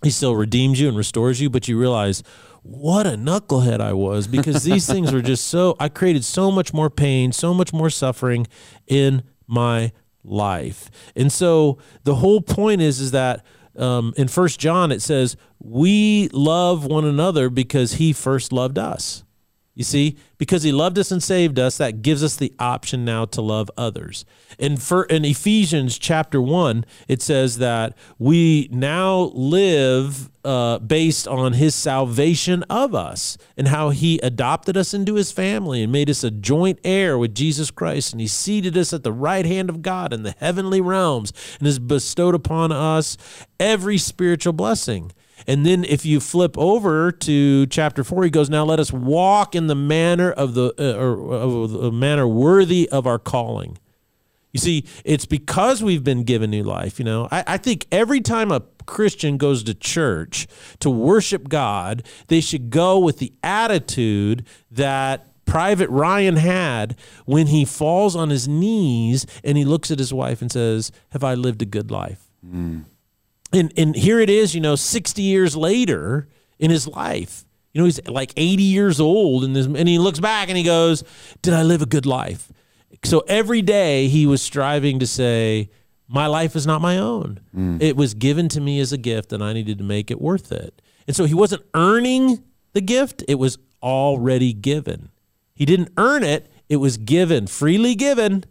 He 0.02 0.10
still 0.10 0.36
redeems 0.36 0.80
you 0.80 0.88
and 0.88 0.96
restores 0.96 1.40
you, 1.40 1.50
but 1.50 1.68
you 1.68 1.78
realize 1.78 2.22
what 2.62 3.06
a 3.06 3.10
knucklehead 3.10 3.80
I 3.80 3.92
was 3.92 4.26
because 4.26 4.64
these 4.64 4.86
things 4.92 5.12
were 5.12 5.22
just 5.22 5.46
so, 5.46 5.76
I 5.78 5.88
created 5.88 6.24
so 6.24 6.50
much 6.50 6.72
more 6.72 6.90
pain, 6.90 7.32
so 7.32 7.54
much 7.54 7.72
more 7.72 7.90
suffering 7.90 8.46
in 8.86 9.22
my 9.46 9.92
life. 10.24 10.90
And 11.14 11.30
so 11.30 11.78
the 12.02 12.16
whole 12.16 12.40
point 12.40 12.80
is, 12.80 12.98
is 12.98 13.12
that 13.12 13.44
um, 13.76 14.14
in 14.16 14.26
First 14.28 14.58
John 14.58 14.90
it 14.90 15.02
says 15.02 15.36
we 15.58 16.28
love 16.32 16.86
one 16.86 17.04
another 17.04 17.50
because 17.50 17.94
He 17.94 18.12
first 18.12 18.52
loved 18.52 18.78
us. 18.78 19.22
You 19.76 19.84
see, 19.84 20.16
because 20.38 20.62
he 20.62 20.72
loved 20.72 20.98
us 20.98 21.12
and 21.12 21.22
saved 21.22 21.58
us, 21.58 21.76
that 21.76 22.00
gives 22.00 22.24
us 22.24 22.34
the 22.34 22.50
option 22.58 23.04
now 23.04 23.26
to 23.26 23.42
love 23.42 23.70
others. 23.76 24.24
In 24.58 24.78
for 24.78 25.04
in 25.04 25.22
Ephesians 25.26 25.98
chapter 25.98 26.40
one, 26.40 26.86
it 27.08 27.20
says 27.20 27.58
that 27.58 27.94
we 28.18 28.70
now 28.72 29.30
live 29.34 30.30
uh, 30.46 30.78
based 30.78 31.28
on 31.28 31.52
his 31.52 31.74
salvation 31.74 32.62
of 32.70 32.94
us 32.94 33.36
and 33.54 33.68
how 33.68 33.90
he 33.90 34.18
adopted 34.20 34.78
us 34.78 34.94
into 34.94 35.16
his 35.16 35.30
family 35.30 35.82
and 35.82 35.92
made 35.92 36.08
us 36.08 36.24
a 36.24 36.30
joint 36.30 36.78
heir 36.82 37.18
with 37.18 37.34
Jesus 37.34 37.70
Christ, 37.70 38.12
and 38.12 38.20
he 38.20 38.26
seated 38.26 38.78
us 38.78 38.94
at 38.94 39.02
the 39.02 39.12
right 39.12 39.44
hand 39.44 39.68
of 39.68 39.82
God 39.82 40.14
in 40.14 40.22
the 40.22 40.34
heavenly 40.38 40.80
realms 40.80 41.34
and 41.58 41.66
has 41.66 41.78
bestowed 41.78 42.34
upon 42.34 42.72
us 42.72 43.18
every 43.60 43.98
spiritual 43.98 44.54
blessing. 44.54 45.12
And 45.46 45.66
then 45.66 45.84
if 45.84 46.04
you 46.04 46.20
flip 46.20 46.56
over 46.56 47.12
to 47.12 47.66
chapter 47.66 48.02
four, 48.04 48.24
he 48.24 48.30
goes, 48.30 48.48
"Now 48.48 48.64
let 48.64 48.80
us 48.80 48.92
walk 48.92 49.54
in 49.54 49.66
the 49.66 49.74
manner 49.74 50.30
of 50.30 50.54
the 50.54 50.74
uh, 50.78 50.98
or 50.98 51.34
of 51.34 51.74
a 51.74 51.92
manner 51.92 52.26
worthy 52.26 52.88
of 52.90 53.06
our 53.06 53.18
calling." 53.18 53.78
You 54.52 54.60
see, 54.60 54.84
it's 55.04 55.26
because 55.26 55.82
we've 55.82 56.02
been 56.02 56.24
given 56.24 56.50
new 56.50 56.62
life. 56.62 56.98
You 56.98 57.04
know, 57.04 57.28
I, 57.30 57.44
I 57.46 57.56
think 57.58 57.86
every 57.92 58.22
time 58.22 58.50
a 58.50 58.62
Christian 58.86 59.36
goes 59.36 59.62
to 59.64 59.74
church 59.74 60.46
to 60.80 60.88
worship 60.88 61.48
God, 61.48 62.02
they 62.28 62.40
should 62.40 62.70
go 62.70 62.98
with 62.98 63.18
the 63.18 63.34
attitude 63.42 64.46
that 64.70 65.28
Private 65.44 65.90
Ryan 65.90 66.36
had 66.36 66.96
when 67.26 67.48
he 67.48 67.64
falls 67.64 68.16
on 68.16 68.30
his 68.30 68.48
knees 68.48 69.26
and 69.44 69.58
he 69.58 69.64
looks 69.64 69.90
at 69.90 69.98
his 69.98 70.12
wife 70.12 70.40
and 70.40 70.50
says, 70.50 70.90
Have 71.10 71.22
I 71.22 71.34
lived 71.34 71.62
a 71.62 71.66
good 71.66 71.90
life? 71.90 72.30
Mm. 72.44 72.84
And, 73.56 73.72
and 73.76 73.96
here 73.96 74.20
it 74.20 74.30
is, 74.30 74.54
you 74.54 74.60
know, 74.60 74.76
60 74.76 75.22
years 75.22 75.56
later 75.56 76.28
in 76.58 76.70
his 76.70 76.86
life. 76.86 77.44
You 77.72 77.80
know, 77.80 77.84
he's 77.86 78.06
like 78.06 78.32
80 78.36 78.62
years 78.62 79.00
old 79.00 79.44
and, 79.44 79.54
this, 79.54 79.66
and 79.66 79.88
he 79.88 79.98
looks 79.98 80.20
back 80.20 80.48
and 80.48 80.56
he 80.56 80.62
goes, 80.62 81.04
Did 81.42 81.54
I 81.54 81.62
live 81.62 81.82
a 81.82 81.86
good 81.86 82.06
life? 82.06 82.50
So 83.04 83.20
every 83.28 83.62
day 83.62 84.08
he 84.08 84.26
was 84.26 84.42
striving 84.42 84.98
to 85.00 85.06
say, 85.06 85.70
My 86.08 86.26
life 86.26 86.56
is 86.56 86.66
not 86.66 86.80
my 86.80 86.98
own. 86.98 87.40
Mm. 87.54 87.82
It 87.82 87.96
was 87.96 88.14
given 88.14 88.48
to 88.50 88.60
me 88.60 88.80
as 88.80 88.92
a 88.92 88.98
gift 88.98 89.32
and 89.32 89.42
I 89.42 89.52
needed 89.52 89.78
to 89.78 89.84
make 89.84 90.10
it 90.10 90.20
worth 90.20 90.52
it. 90.52 90.80
And 91.06 91.14
so 91.14 91.24
he 91.24 91.34
wasn't 91.34 91.64
earning 91.74 92.42
the 92.72 92.80
gift, 92.80 93.22
it 93.28 93.36
was 93.36 93.58
already 93.82 94.52
given. 94.52 95.10
He 95.54 95.64
didn't 95.64 95.90
earn 95.96 96.22
it, 96.22 96.50
it 96.68 96.76
was 96.76 96.96
given, 96.96 97.46
freely 97.46 97.94
given. 97.94 98.44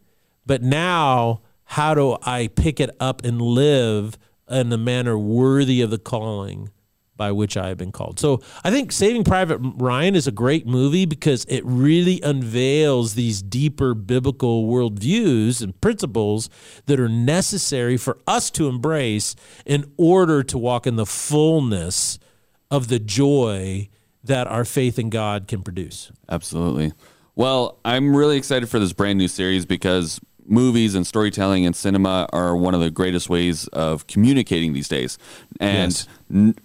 But 0.45 0.61
now, 0.61 1.41
how 1.65 1.95
do 1.95 2.17
I 2.21 2.47
pick 2.47 2.79
it 2.79 2.95
up 2.99 3.23
and 3.23 3.41
live 3.41 4.17
in 4.49 4.71
a 4.71 4.77
manner 4.77 5.17
worthy 5.17 5.81
of 5.81 5.89
the 5.89 5.97
calling 5.97 6.69
by 7.17 7.31
which 7.31 7.55
I 7.55 7.69
have 7.69 7.77
been 7.77 7.91
called. 7.91 8.19
So 8.19 8.41
I 8.63 8.71
think 8.71 8.91
Saving 8.91 9.23
Private 9.23 9.59
Ryan 9.61 10.15
is 10.15 10.27
a 10.27 10.31
great 10.31 10.67
movie 10.67 11.05
because 11.05 11.45
it 11.45 11.63
really 11.65 12.19
unveils 12.21 13.15
these 13.15 13.41
deeper 13.41 13.93
biblical 13.93 14.67
worldviews 14.67 15.61
and 15.61 15.79
principles 15.79 16.49
that 16.87 16.99
are 16.99 17.09
necessary 17.09 17.97
for 17.97 18.17
us 18.27 18.51
to 18.51 18.67
embrace 18.67 19.35
in 19.65 19.91
order 19.97 20.43
to 20.43 20.57
walk 20.57 20.85
in 20.85 20.97
the 20.97 21.05
fullness 21.05 22.19
of 22.69 22.87
the 22.87 22.99
joy 22.99 23.87
that 24.23 24.47
our 24.47 24.65
faith 24.65 24.99
in 24.99 25.09
God 25.09 25.47
can 25.47 25.61
produce. 25.61 26.11
Absolutely. 26.27 26.91
Well, 27.35 27.79
I'm 27.85 28.15
really 28.15 28.37
excited 28.37 28.69
for 28.69 28.79
this 28.79 28.93
brand 28.93 29.19
new 29.19 29.27
series 29.27 29.65
because 29.65 30.19
movies 30.45 30.95
and 30.95 31.05
storytelling 31.05 31.65
and 31.65 31.75
cinema 31.75 32.27
are 32.31 32.55
one 32.55 32.73
of 32.73 32.81
the 32.81 32.91
greatest 32.91 33.29
ways 33.29 33.67
of 33.67 34.07
communicating 34.07 34.73
these 34.73 34.87
days. 34.87 35.17
And 35.59 35.91
yes. 35.91 36.07
n- 36.31 36.55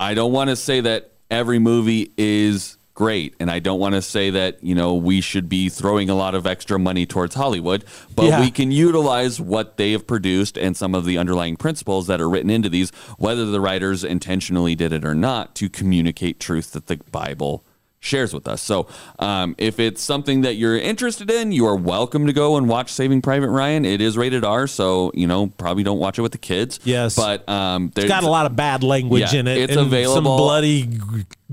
I 0.00 0.14
don't 0.14 0.32
want 0.32 0.50
to 0.50 0.56
say 0.56 0.80
that 0.80 1.12
every 1.30 1.58
movie 1.58 2.12
is 2.16 2.78
great 2.98 3.32
and 3.38 3.48
i 3.48 3.60
don't 3.60 3.78
want 3.78 3.94
to 3.94 4.02
say 4.02 4.28
that 4.28 4.60
you 4.60 4.74
know 4.74 4.92
we 4.92 5.20
should 5.20 5.48
be 5.48 5.68
throwing 5.68 6.10
a 6.10 6.16
lot 6.16 6.34
of 6.34 6.48
extra 6.48 6.80
money 6.80 7.06
towards 7.06 7.36
hollywood 7.36 7.84
but 8.16 8.24
yeah. 8.24 8.40
we 8.40 8.50
can 8.50 8.72
utilize 8.72 9.40
what 9.40 9.76
they 9.76 9.92
have 9.92 10.04
produced 10.04 10.58
and 10.58 10.76
some 10.76 10.96
of 10.96 11.04
the 11.04 11.16
underlying 11.16 11.56
principles 11.56 12.08
that 12.08 12.20
are 12.20 12.28
written 12.28 12.50
into 12.50 12.68
these 12.68 12.90
whether 13.16 13.46
the 13.46 13.60
writers 13.60 14.02
intentionally 14.02 14.74
did 14.74 14.92
it 14.92 15.04
or 15.04 15.14
not 15.14 15.54
to 15.54 15.68
communicate 15.68 16.40
truth 16.40 16.72
that 16.72 16.88
the 16.88 16.96
bible 17.12 17.64
shares 18.00 18.32
with 18.32 18.46
us. 18.48 18.62
So, 18.62 18.88
um, 19.18 19.54
if 19.58 19.80
it's 19.80 20.02
something 20.02 20.42
that 20.42 20.54
you're 20.54 20.78
interested 20.78 21.30
in, 21.30 21.52
you 21.52 21.66
are 21.66 21.76
welcome 21.76 22.26
to 22.26 22.32
go 22.32 22.56
and 22.56 22.68
watch 22.68 22.92
Saving 22.92 23.22
Private 23.22 23.48
Ryan. 23.48 23.84
It 23.84 24.00
is 24.00 24.16
rated 24.16 24.44
R, 24.44 24.66
so 24.66 25.10
you 25.14 25.26
know 25.26 25.48
probably 25.58 25.82
don't 25.82 25.98
watch 25.98 26.18
it 26.18 26.22
with 26.22 26.32
the 26.32 26.38
kids. 26.38 26.80
Yes, 26.84 27.16
but 27.16 27.48
um, 27.48 27.92
it's 27.96 28.06
got 28.06 28.24
a 28.24 28.30
lot 28.30 28.46
of 28.46 28.56
bad 28.56 28.82
language 28.82 29.32
yeah, 29.32 29.40
in 29.40 29.48
it. 29.48 29.58
It's 29.58 29.76
available. 29.76 30.14
Some 30.14 30.24
bloody, 30.24 30.98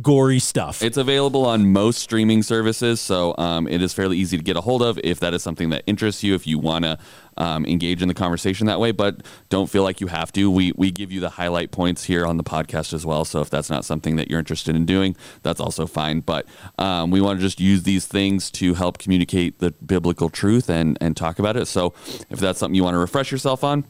gory 0.01 0.39
stuff. 0.39 0.81
It's 0.81 0.97
available 0.97 1.45
on 1.45 1.71
most 1.71 1.99
streaming 1.99 2.43
services, 2.43 2.99
so 2.99 3.36
um, 3.38 3.67
it 3.67 3.81
is 3.81 3.93
fairly 3.93 4.17
easy 4.17 4.38
to 4.38 4.43
get 4.43 4.58
a 4.58 4.62
hold 4.62 4.81
of 4.81 4.99
if 5.03 5.19
that 5.21 5.34
is 5.34 5.41
something 5.41 5.69
that 5.69 5.84
interests 5.88 6.23
you. 6.23 6.36
If 6.36 6.45
you 6.45 6.60
want 6.60 6.86
to 6.86 6.97
um, 7.38 7.65
engage 7.65 8.01
in 8.01 8.08
the 8.08 8.13
conversation 8.13 8.67
that 8.67 8.79
way, 8.79 8.91
but 8.91 9.25
don't 9.49 9.69
feel 9.69 9.84
like 9.84 10.01
you 10.01 10.08
have 10.08 10.31
to. 10.34 10.51
We 10.51 10.73
we 10.75 10.91
give 10.91 11.12
you 11.12 11.19
the 11.19 11.31
highlight 11.31 11.71
points 11.71 12.03
here 12.03 12.25
on 12.25 12.38
the 12.38 12.43
podcast 12.43 12.93
as 12.93 13.05
well. 13.05 13.25
So 13.25 13.41
if 13.41 13.49
that's 13.49 13.69
not 13.69 13.86
something 13.86 14.15
that 14.17 14.29
you're 14.29 14.39
interested 14.39 14.75
in 14.75 14.86
doing, 14.86 15.15
that's 15.43 15.60
also 15.60 15.88
fine. 15.88 16.19
But 16.19 16.45
um, 16.77 17.12
we 17.12 17.21
want 17.21 17.39
to 17.39 17.45
just 17.45 17.60
use 17.60 17.84
these 17.84 18.05
things 18.05 18.51
to 18.51 18.73
help 18.73 18.97
communicate 18.97 19.60
the 19.60 19.71
biblical 19.71 20.29
truth 20.29 20.69
and 20.69 20.97
and 20.99 21.15
talk 21.15 21.39
about 21.39 21.55
it. 21.55 21.67
So 21.67 21.93
if 22.29 22.39
that's 22.39 22.60
something 22.60 22.75
you 22.75 22.84
want 22.84 22.95
to 22.95 22.99
refresh 22.99 23.31
yourself 23.31 23.63
on, 23.63 23.86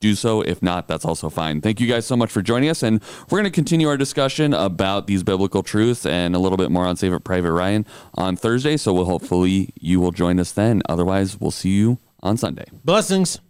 do 0.00 0.14
so. 0.14 0.40
If 0.42 0.62
not, 0.62 0.88
that's 0.88 1.04
also 1.04 1.28
fine. 1.30 1.60
Thank 1.60 1.80
you 1.80 1.86
guys 1.86 2.06
so 2.06 2.16
much 2.16 2.30
for 2.30 2.42
joining 2.42 2.68
us. 2.68 2.82
And 2.82 3.02
we're 3.30 3.38
going 3.38 3.44
to 3.44 3.50
continue 3.50 3.88
our 3.88 3.96
discussion 3.96 4.54
about 4.54 5.06
these 5.06 5.22
biblical 5.22 5.62
truths 5.62 6.06
and 6.06 6.34
a 6.34 6.38
little 6.38 6.58
bit 6.58 6.70
more 6.70 6.86
on 6.86 6.96
Saving 6.96 7.20
Private 7.20 7.52
Ryan 7.52 7.86
on 8.14 8.36
Thursday. 8.36 8.76
So 8.76 8.92
we'll 8.92 9.06
hopefully 9.06 9.70
you 9.80 10.00
will 10.00 10.12
join 10.12 10.38
us 10.38 10.52
then. 10.52 10.82
Otherwise, 10.88 11.40
we'll 11.40 11.50
see 11.50 11.70
you 11.70 11.98
on 12.22 12.36
Sunday. 12.36 12.66
Blessings. 12.84 13.40